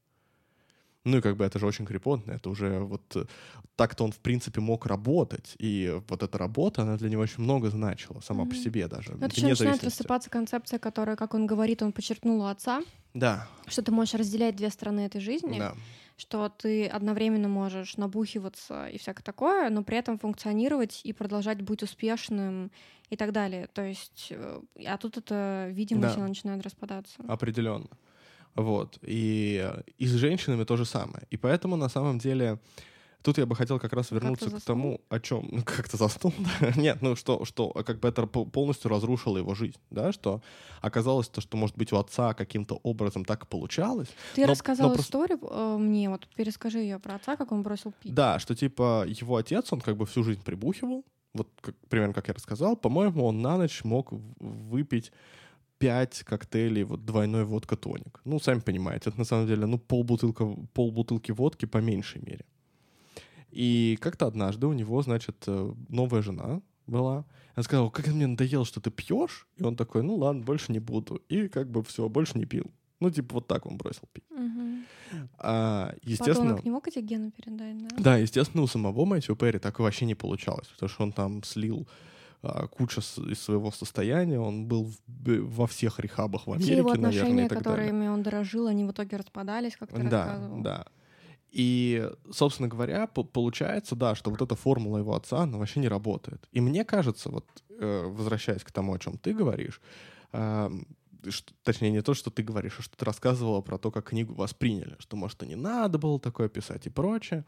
[1.05, 3.27] Ну и как бы это же очень крепотно, это уже вот э,
[3.77, 7.71] так-то он в принципе мог работать, и вот эта работа, она для него очень много
[7.71, 8.49] значила сама mm-hmm.
[8.49, 9.13] по себе даже.
[9.13, 12.83] Но это еще начинает рассыпаться концепция, которая, как он говорит, он подчеркнул у отца.
[13.15, 13.49] Да.
[13.69, 15.61] Что ты можешь разделять две стороны этой жизни.
[15.61, 15.77] Да
[16.17, 21.83] что ты одновременно можешь набухиваться и всякое такое, но при этом функционировать и продолжать быть
[21.83, 22.71] успешным
[23.11, 23.69] и так далее.
[23.73, 26.11] То есть, э, а тут это, видимо, да.
[26.11, 27.23] все начинает распадаться.
[27.29, 27.91] Определенно.
[28.55, 28.99] Вот.
[29.03, 31.27] И, и с женщинами то же самое.
[31.31, 32.59] И поэтому на самом деле
[33.27, 36.33] Тут я бы хотел как раз вернуться к тому, о чем ну, как-то заснул.
[36.77, 40.43] Нет, ну что, что как бы это полностью разрушило его жизнь, да, что
[40.81, 44.07] оказалось то, что может быть у отца каким-то образом так получалось.
[44.37, 47.93] Ты но, рассказал но историю э, мне, вот перескажи ее про отца, как он бросил
[48.01, 48.15] пить.
[48.15, 51.05] Да, что типа его отец, он как бы всю жизнь прибухивал,
[51.35, 55.11] вот как, примерно как я рассказал, по-моему, он на ночь мог выпить
[55.79, 58.21] пять коктейлей, вот двойной водка-тоник.
[58.25, 62.45] Ну, сами понимаете, это на самом деле, ну, полбутылка, полбутылки водки по меньшей мере.
[63.57, 67.25] И как-то однажды у него, значит, э, новая жена была.
[67.55, 69.49] Она сказала, как мне надоело, что ты пьешь.
[69.57, 71.23] И он такой, ну ладно, больше не буду.
[71.31, 72.71] И как бы все, больше не пил.
[73.01, 74.25] Ну, типа, вот так он бросил пить.
[74.31, 75.21] Угу.
[75.39, 76.51] А, естественно...
[76.51, 77.97] Подонок не мог эти гены передать, да?
[77.99, 81.89] Да, естественно, у самого Мэтью Перри так вообще не получалось, потому что он там слил
[82.43, 86.91] а, куча из своего состояния, он был в, во всех рехабах в Америке, Все его
[86.91, 88.11] отношения, наверное, и так которыми далее.
[88.11, 90.63] он дорожил, они в итоге распадались, как ты да, рассказывал.
[90.63, 90.87] Да,
[91.59, 96.47] и, собственно говоря, получается, да, что вот эта формула его отца, она вообще не работает.
[96.53, 99.81] И мне кажется, вот э, возвращаясь к тому, о чем ты говоришь,
[100.31, 104.35] что, точнее, не то, что ты говоришь, а что ты рассказывала про то, как книгу
[104.35, 107.47] восприняли, что, может, и не надо было такое писать и прочее.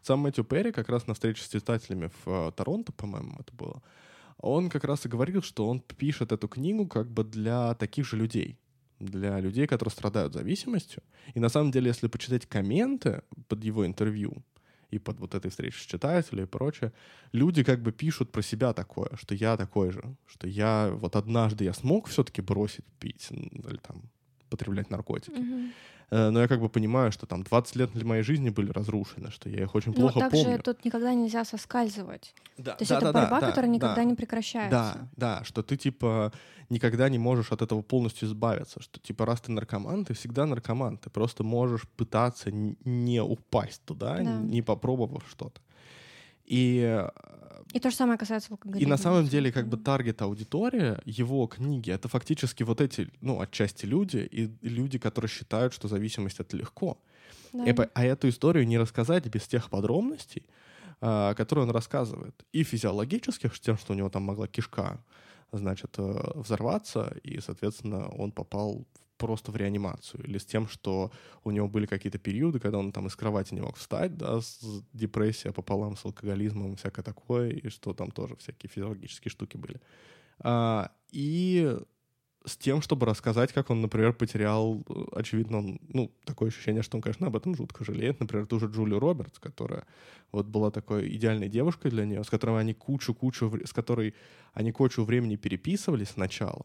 [0.00, 3.82] Сам Мэтью Перри как раз на встрече с читателями в э, Торонто, по-моему, это было,
[4.38, 8.16] он как раз и говорил, что он пишет эту книгу как бы для таких же
[8.16, 8.58] людей,
[9.00, 11.02] для людей, которые страдают зависимостью.
[11.34, 14.44] И на самом деле, если почитать комменты под его интервью
[14.90, 16.92] и под вот этой встречей с читателями и прочее,
[17.32, 21.64] люди как бы пишут про себя такое, что я такой же, что я вот однажды
[21.64, 24.02] я смог все-таки бросить пить или там
[24.50, 25.38] потреблять наркотики.
[25.38, 25.70] Mm-hmm.
[26.10, 29.30] Э, но я как бы понимаю, что там 20 лет для моей жизни были разрушены,
[29.30, 30.62] что я их очень плохо Но также помню.
[30.62, 32.34] тут никогда нельзя соскальзывать.
[32.58, 34.70] Да, То есть да, это да, борьба, да, которая никогда да, не прекращается.
[34.70, 35.08] Да,
[35.38, 36.32] да, что ты типа
[36.68, 40.98] никогда не можешь от этого полностью избавиться, что типа раз ты наркоман, ты всегда наркоман,
[40.98, 44.22] ты просто можешь пытаться не упасть туда, Да.
[44.24, 45.60] не попробовав что-то.
[46.50, 47.06] И
[47.72, 48.84] И то же самое касается алкоголизма.
[48.84, 53.40] и на самом деле, как бы таргет аудитория его книги это фактически вот эти, ну,
[53.40, 56.98] отчасти люди, и люди, которые считают, что зависимость это легко.
[57.52, 57.64] Да.
[57.64, 60.42] И а эту историю не рассказать без тех подробностей,
[61.00, 62.34] а, которые он рассказывает.
[62.52, 64.98] И физиологических, с тем, что у него там могла кишка,
[65.52, 68.84] значит, э, взорваться, и, соответственно, он попал
[69.20, 70.24] просто в реанимацию.
[70.24, 71.10] Или с тем, что
[71.44, 74.82] у него были какие-то периоды, когда он там из кровати не мог встать, да, с
[74.92, 79.80] депрессия пополам с алкоголизмом, всякое такое, и что там тоже всякие физиологические штуки были.
[80.38, 81.78] А, и
[82.46, 87.02] с тем, чтобы рассказать, как он, например, потерял, очевидно, он, ну, такое ощущение, что он,
[87.02, 88.20] конечно, об этом жутко жалеет.
[88.20, 89.84] Например, ту же Джулию Робертс, которая
[90.32, 94.14] вот была такой идеальной девушкой для нее, с которой они кучу-кучу, с которой
[94.54, 96.64] они кучу времени переписывались сначала.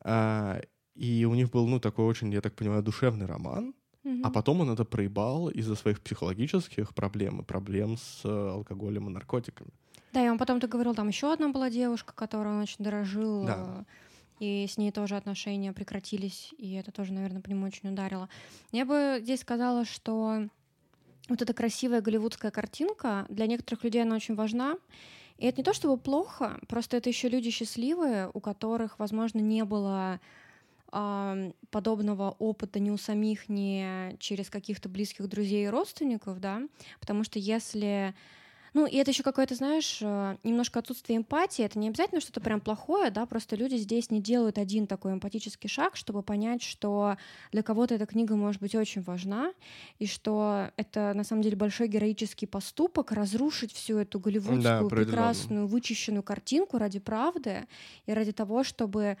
[0.00, 0.60] А,
[0.96, 3.74] и у них был, ну, такой очень, я так понимаю, душевный роман.
[4.04, 4.24] Мгм.
[4.24, 9.12] А потом он это проебал из-за своих психологических проблем и проблем с э, алкоголем и
[9.12, 9.70] наркотиками.
[10.12, 13.44] Да, и он потом ты говорил, там еще одна была девушка, которой он очень дорожил.
[13.44, 13.84] Да.
[14.38, 18.28] и с ней тоже отношения прекратились, и это тоже, наверное, по нему очень ударило.
[18.70, 20.48] Я бы здесь сказала, что
[21.28, 24.76] вот эта красивая голливудская картинка, для некоторых людей она очень важна,
[25.38, 29.64] и это не то чтобы плохо, просто это еще люди счастливые, у которых, возможно, не
[29.64, 30.20] было
[30.96, 36.62] э, подобного опыта ни у самих, ни через каких-то близких друзей и родственников, да,
[37.00, 38.14] потому что если
[38.76, 41.64] ну, и это еще какое-то, знаешь, э, немножко отсутствие эмпатии.
[41.64, 45.66] Это не обязательно что-то прям плохое, да, просто люди здесь не делают один такой эмпатический
[45.66, 47.16] шаг, чтобы понять, что
[47.52, 49.54] для кого-то эта книга может быть очень важна,
[49.98, 55.66] и что это на самом деле большой героический поступок разрушить всю эту голливудскую да, прекрасную
[55.66, 57.66] вычищенную картинку ради правды
[58.04, 59.16] и ради того, чтобы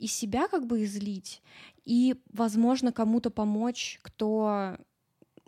[0.00, 1.42] и себя как бы излить,
[1.84, 4.76] и, возможно, кому-то помочь, кто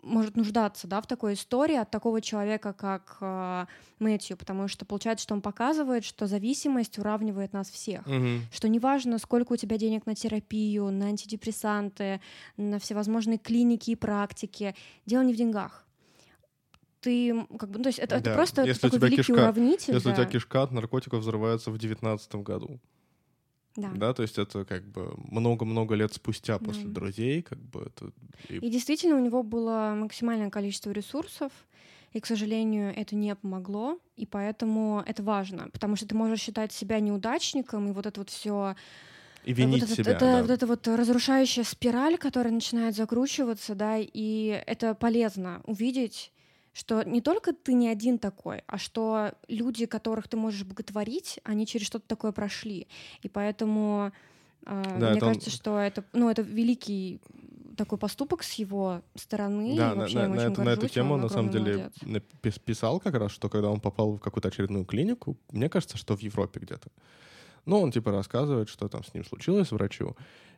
[0.03, 3.65] может нуждаться да, в такой истории от такого человека, как э,
[3.99, 8.41] Мэтью, потому что получается, что он показывает, что зависимость уравнивает нас всех, угу.
[8.51, 12.19] что неважно, сколько у тебя денег на терапию, на антидепрессанты,
[12.57, 14.75] на всевозможные клиники и практики,
[15.05, 15.87] дело не в деньгах.
[16.99, 18.31] Ты как бы, ну, то есть это, да.
[18.31, 19.93] это просто если такой великий кишка, уравнитель.
[19.93, 20.13] Если да.
[20.13, 22.79] у тебя кишка от наркотиков взрывается в девятнадцатом году.
[23.75, 23.89] Да.
[23.95, 26.91] да, то есть это как бы много-много лет спустя после да.
[26.91, 28.11] друзей, как бы это.
[28.49, 28.57] И...
[28.57, 31.51] и действительно у него было максимальное количество ресурсов,
[32.11, 36.71] и, к сожалению, это не помогло, и поэтому это важно, потому что ты можешь считать
[36.71, 38.75] себя неудачником, и вот это вот все
[39.43, 40.11] и винить вот себя.
[40.13, 40.41] Это, да.
[40.41, 46.31] вот эта вот разрушающая спираль, которая начинает закручиваться, да, и это полезно увидеть
[46.73, 51.65] что не только ты не один такой, а что люди, которых ты можешь боготворить, они
[51.65, 52.87] через что-то такое прошли.
[53.21, 54.11] И поэтому
[54.65, 55.53] э, да, мне кажется, он...
[55.55, 57.21] что это, ну, это великий
[57.75, 59.75] такой поступок с его стороны.
[59.75, 62.59] Да, на, на, на, эту, на эту тему, на самом деле, молодец.
[62.59, 66.21] писал как раз, что когда он попал в какую-то очередную клинику, мне кажется, что в
[66.21, 66.89] Европе где-то.
[67.65, 70.15] Ну, он типа рассказывает, что там с ним случилось врачу.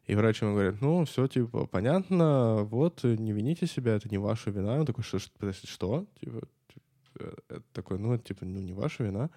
[0.07, 4.51] И врач ему говорит, ну, все, типа, понятно, вот, не вините себя, это не ваша
[4.51, 4.79] вина.
[4.79, 6.05] Он такой, что, что, что?
[6.19, 6.47] Типа,
[7.19, 9.31] э, это такой, ну, это, типа, ну, не ваша вина.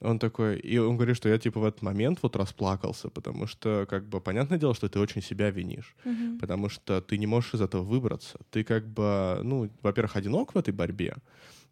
[0.00, 3.86] Он такой, и он говорит, что я, типа, в этот момент вот расплакался, потому что,
[3.88, 6.40] как бы, понятное дело, что ты очень себя винишь, mm-hmm.
[6.40, 8.40] потому что ты не можешь из этого выбраться.
[8.50, 11.14] Ты, как бы, ну, во-первых, одинок в этой борьбе,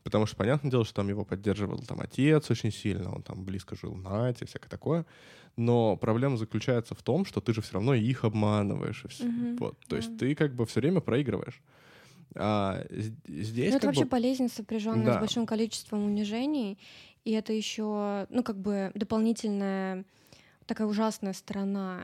[0.02, 3.76] потому что, понятное дело, что там его поддерживал там отец очень сильно, он там близко
[3.76, 5.06] жил Нате, всякое такое
[5.56, 9.04] но проблема заключается в том, что ты же все равно их обманываешь.
[9.04, 9.24] И все.
[9.24, 9.56] Mm-hmm.
[9.58, 9.78] Вот.
[9.86, 9.98] То yeah.
[9.98, 11.60] есть ты как бы все время проигрываешь.
[12.34, 13.70] А здесь.
[13.70, 14.10] Ну, это вообще бы...
[14.10, 15.16] болезнь, сопряженная да.
[15.16, 16.78] с большим количеством унижений.
[17.24, 20.04] И это еще, ну, как бы дополнительная
[20.66, 22.00] такая ужасная сторона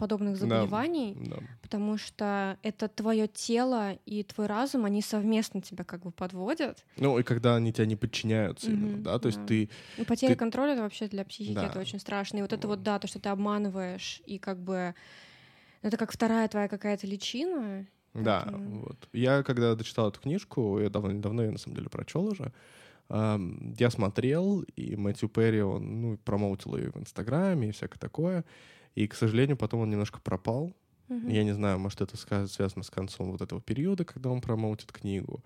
[0.00, 1.42] подобных заболеваний, да, да.
[1.60, 6.84] потому что это твое тело и твой разум, они совместно тебя как бы подводят.
[6.96, 9.28] Ну и когда они тебя не подчиняются, mm-hmm, именно, да, то да.
[9.28, 9.68] есть ты.
[9.98, 10.36] И потеря ты...
[10.36, 11.66] контроля это вообще для психики да.
[11.66, 12.38] это очень страшно.
[12.38, 14.94] И вот это вот да, то, что ты обманываешь и как бы
[15.82, 17.86] это как вторая твоя какая-то личина.
[18.14, 18.56] Да, это...
[18.56, 19.08] вот.
[19.12, 22.52] Я когда дочитал эту книжку, я давно давно ее на самом деле прочел уже.
[23.10, 28.44] Я смотрел, и Мэтью Перри, он ну, промоутил ее в Инстаграме и всякое такое.
[28.94, 30.74] И, к сожалению, потом он немножко пропал.
[31.08, 31.32] Mm-hmm.
[31.32, 32.16] Я не знаю, может, это
[32.46, 35.42] связано с концом вот этого периода, когда он промоутит книгу.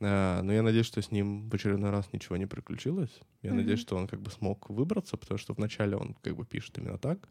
[0.00, 3.20] А, но я надеюсь, что с ним в очередной раз ничего не приключилось.
[3.42, 3.54] Я mm-hmm.
[3.54, 6.98] надеюсь, что он как бы смог выбраться, потому что вначале он как бы пишет именно
[6.98, 7.28] так,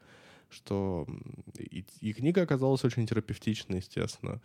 [0.49, 1.07] что
[1.57, 4.41] и, и книга оказалась очень терапевтичной, естественно.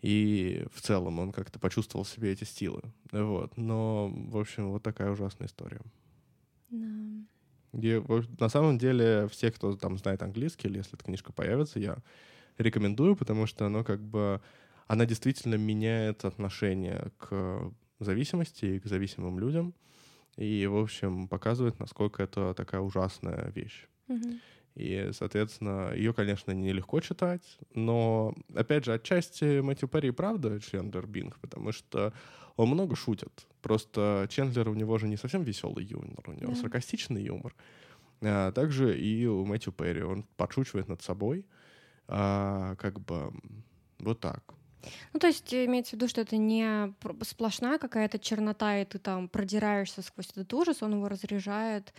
[0.00, 2.82] И в целом он как-то почувствовал в себе эти стилы.
[3.12, 3.56] Вот.
[3.56, 5.80] Но, в общем, вот такая ужасная история.
[6.70, 6.86] Да.
[7.72, 8.02] Где,
[8.38, 11.98] на самом деле, все, кто там знает английский, или если эта книжка появится, я
[12.58, 14.40] рекомендую, потому что оно как бы,
[14.86, 19.74] она действительно меняет отношение к зависимости и к зависимым людям.
[20.36, 23.86] И, в общем, показывает, насколько это такая ужасная вещь.
[24.08, 24.40] Mm-hmm.
[24.74, 27.42] И, соответственно, ее, конечно, нелегко читать,
[27.74, 32.14] но, опять же, отчасти Мэтью Перри правда Чендлер Бинг, потому что
[32.56, 33.46] он много шутит.
[33.60, 36.54] Просто Чендлер у него же не совсем веселый юмор, у него да.
[36.54, 37.54] саркастичный юмор.
[38.22, 40.02] А, также и у Мэтью Перри.
[40.02, 41.44] Он подшучивает над собой.
[42.08, 43.32] А, как бы
[43.98, 44.54] вот так.
[45.12, 46.92] Ну, то есть имеется в виду, что это не
[47.22, 51.94] сплошная какая-то чернота, и ты там продираешься сквозь этот ужас, он его разряжает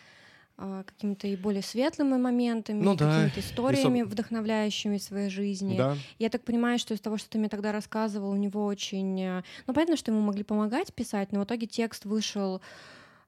[0.55, 3.09] какими-то и более светлыми моментами, ну, да.
[3.09, 4.03] какими-то историями, и...
[4.03, 5.77] вдохновляющими своей жизни.
[5.77, 5.97] Да.
[6.19, 9.19] Я так понимаю, что из того, что ты мне тогда рассказывал, у него очень...
[9.19, 12.61] Э, ну, понятно, что ему могли помогать писать, но в итоге текст вышел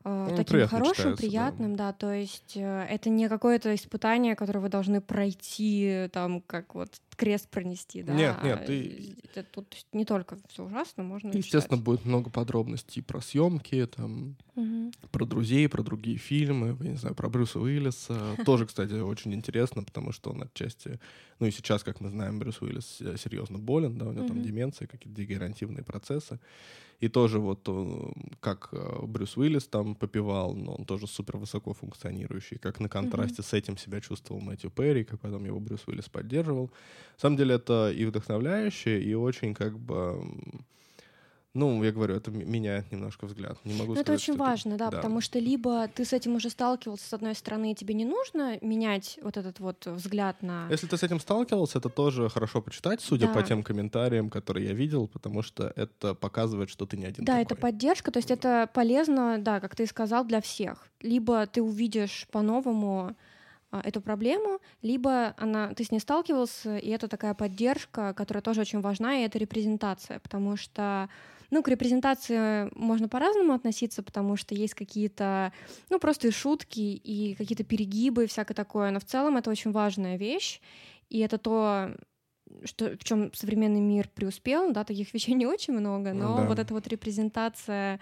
[0.03, 1.88] э, ну, таким хорошим, приятным, да.
[1.88, 1.93] да.
[1.93, 7.49] То есть э, это не какое-то испытание, которое вы должны пройти, там, как вот крест
[7.49, 8.13] пронести, да.
[8.13, 9.16] Нет, нет, ты...
[9.34, 11.80] Это тут не только все ужасно, можно Естественно, читать.
[11.84, 14.91] будет много подробностей про съемки, там, Мгм.
[15.11, 18.36] про друзей, про другие фильмы, я не знаю, про Брюса Уиллиса.
[18.45, 20.99] Тоже, кстати, очень интересно, потому что он отчасти...
[21.39, 24.38] Ну и сейчас, как мы знаем, Брюс Уиллис э, серьезно болен, да, у него там
[24.38, 24.45] Мгм.
[24.45, 26.39] деменция, какие-то дегенеративные процессы.
[27.01, 31.74] И тоже вот э, как э, Брюс Уиллис там попивал, но он тоже супер высоко
[31.74, 36.07] функционирующий, как на контрасте с этим себя чувствовал Мэтью Перри, как потом его Брюс Уиллис
[36.07, 36.72] поддерживал.
[37.16, 40.22] На самом деле это и вдохновляюще, и очень как бы...
[41.53, 43.57] Ну, я говорю, это меняет немножко взгляд.
[43.63, 46.36] Не могу Ну, это сказать, очень что важно, да, потому что либо ты с этим
[46.36, 50.68] уже сталкивался, с одной стороны, и тебе не нужно менять вот этот вот взгляд на...
[50.70, 53.43] Если ты с этим сталкивался, это тоже хорошо почитать, судя по Да.
[53.43, 57.43] тем комментариям, которые я видел, потому что это показывает, что ты не один Да, такой.
[57.43, 60.89] это поддержка, то есть это полезно, да, как ты и сказал, для всех.
[60.99, 63.16] Либо ты увидишь по-новому
[63.84, 68.82] эту проблему, либо она, ты с ней сталкивался, и это такая поддержка, которая тоже очень
[68.82, 71.09] важна, и это репрезентация, потому что
[71.51, 75.53] ну, к репрезентации можно по-разному относиться, потому что есть какие-то,
[75.89, 79.71] ну, просто и шутки, и какие-то перегибы, и всякое такое, но в целом это очень
[79.71, 80.59] важная вещь,
[81.09, 81.95] и это то,
[82.63, 86.43] что, в чем современный мир преуспел, да, таких вещей не очень много, но Да.
[86.47, 87.99] вот эта вот репрезентация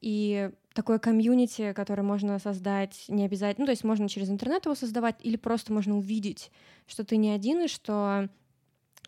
[0.00, 4.76] и такое комьюнити, которое можно создать не обязательно, ну, то есть можно через интернет его
[4.76, 6.52] создавать, или просто можно увидеть,
[6.86, 8.28] что ты не один, и что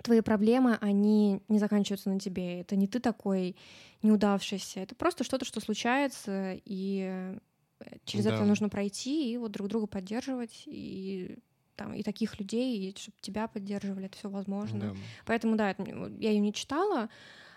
[0.02, 2.62] твои проблемы, они не заканчиваются на тебе.
[2.62, 3.54] Это не ты такой
[4.02, 7.38] неудавшийся, это просто что-то, что случается, и
[7.78, 8.34] э, через Да.
[8.34, 11.38] это нужно пройти и вот друг друга поддерживать, и
[11.76, 14.80] там и таких людей, и чтобы тебя поддерживали, это все возможно.
[14.80, 14.96] Да.
[15.24, 15.84] Поэтому, да, это
[16.18, 17.08] я ее не читала,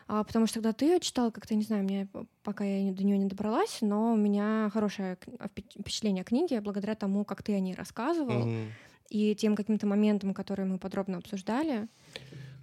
[0.07, 2.07] а, потому что когда ты ее читала, как-то, не знаю, мне
[2.43, 6.61] пока я до нее не добралась, но у меня хорошее а, впечат- впечатление о книге
[6.61, 8.71] благодаря тому, как ты о ней рассказывал, Мгм.
[9.09, 11.87] и тем каким-то моментам, которые мы подробно обсуждали.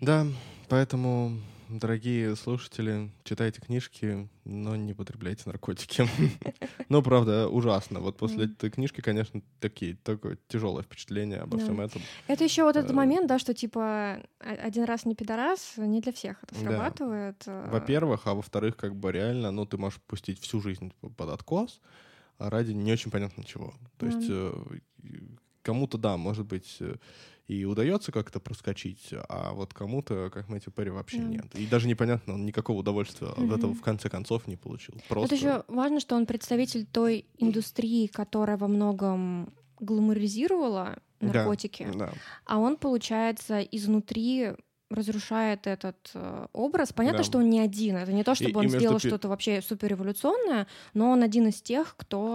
[0.01, 0.27] Да,
[0.69, 1.33] поэтому,
[1.71, 6.07] дорогие слушатели, читайте книжки, но не потребляйте наркотики.
[6.89, 8.01] Ну, правда, ужасно.
[8.01, 12.03] Вот после этой книжки, конечно, такие, такое тяжелое впечатление обо всем этом.
[12.27, 12.95] Это еще вот этот Э.
[12.95, 17.45] момент, да, что типа один раз не пидорас, не для всех это срабатывает.
[17.47, 21.81] э, Во-первых, а во-вторых, как бы реально, ну, ты можешь пустить всю жизнь под откос
[22.39, 23.73] ради не очень понятно чего.
[23.97, 24.53] То есть э,
[25.63, 26.79] кому-то, да, может быть,
[27.51, 31.25] и удается как-то проскочить, а вот кому-то, как Мэтью Перри, вообще Да.
[31.25, 31.55] нет.
[31.57, 33.53] И даже непонятно, он никакого удовольствия от Мгм.
[33.55, 34.95] этого в конце концов не получил.
[35.09, 35.35] Просто...
[35.35, 42.13] еще важно, что он представитель той индустрии, которая во многом гламуризировала Да, наркотики, Да.
[42.47, 44.53] а он, получается, изнутри
[44.91, 46.93] разрушает этот э, образ.
[46.93, 47.25] Понятно, Да.
[47.25, 47.97] что он не один.
[47.97, 51.47] Это не то, чтобы и он между сделал пи- что-то вообще суперреволюционное, но он один
[51.49, 52.35] из тех, кто...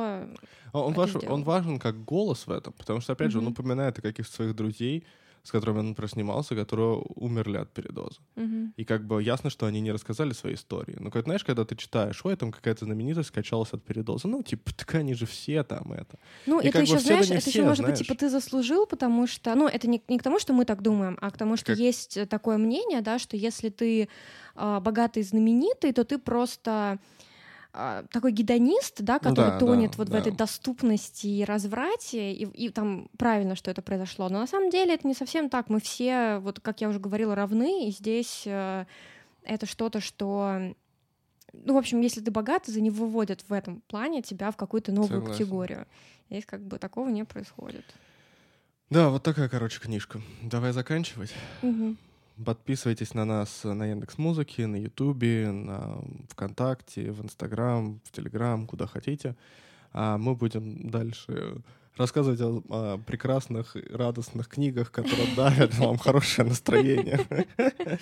[0.71, 3.99] А Он, важ- он важен как голос в этом, потому что, опять же, он упоминает
[3.99, 5.05] о каких-то своих друзей,
[5.45, 8.19] с которыми он проснимался, которые умерли от передоза.
[8.35, 8.73] Мгм.
[8.75, 10.97] И как бы ясно, что они не рассказали свои истории.
[10.99, 14.73] Но, как знаешь, когда ты читаешь, ой, там какая-то знаменитость скачалась от передоза, ну, типа,
[14.75, 16.17] так они же все там это.
[16.47, 18.07] Ну, И это еще, знаешь, не это все, еще может быть, знаешь.
[18.07, 21.17] типа, ты заслужил, потому что, ну, это не, не к тому, что мы так думаем,
[21.21, 24.09] а к тому, что Как- есть э, такое мнение, да, что если ты
[24.55, 26.97] а, богатый знаменитый, то ты просто
[28.11, 30.19] такой гедонист, да, который да, тонет да, вот в да.
[30.19, 34.29] этой доступности и разврате, и, и там правильно, что это произошло.
[34.29, 35.69] Но на самом деле это не совсем так.
[35.69, 38.85] Мы все, вот как я уже говорила, равны, и здесь э,
[39.43, 40.73] это что-то, что
[41.53, 44.91] ну, в общем, если ты богатый, за не выводят в этом плане тебя в какую-то
[44.91, 45.31] новую Согласен.
[45.31, 45.87] категорию.
[46.29, 47.85] Здесь как бы такого не происходит.
[48.89, 50.21] Да, вот такая, короче, книжка.
[50.43, 51.33] Давай заканчивать.
[51.61, 51.97] Мгм.
[52.43, 58.87] Подписывайтесь на нас на Яндекс Музыке, на Ютубе, на ВКонтакте, в Инстаграм, в Телеграм, куда
[58.87, 59.35] хотите.
[59.93, 61.61] А мы будем дальше
[61.97, 67.25] рассказывать о, о прекрасных, радостных книгах, которые дарят вам хорошее настроение.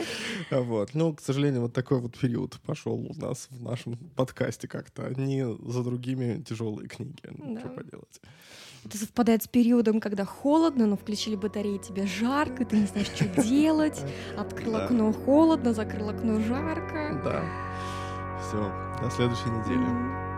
[0.49, 0.93] Вот.
[0.93, 5.05] Ну, к сожалению, вот такой вот период пошел у нас в нашем подкасте как-то.
[5.05, 7.21] Одни за другими тяжелые книги.
[7.37, 8.21] Ну, что поделать.
[8.85, 13.25] Это совпадает с периодом, когда холодно, но включили батареи, тебе жарко, ты не знаешь, что
[13.43, 14.01] делать.
[14.37, 14.85] Открыл Да.
[14.85, 17.21] окно холодно, закрыл окно жарко.
[17.23, 17.43] Да.
[18.41, 18.71] Все.
[19.01, 20.32] До следующей недели.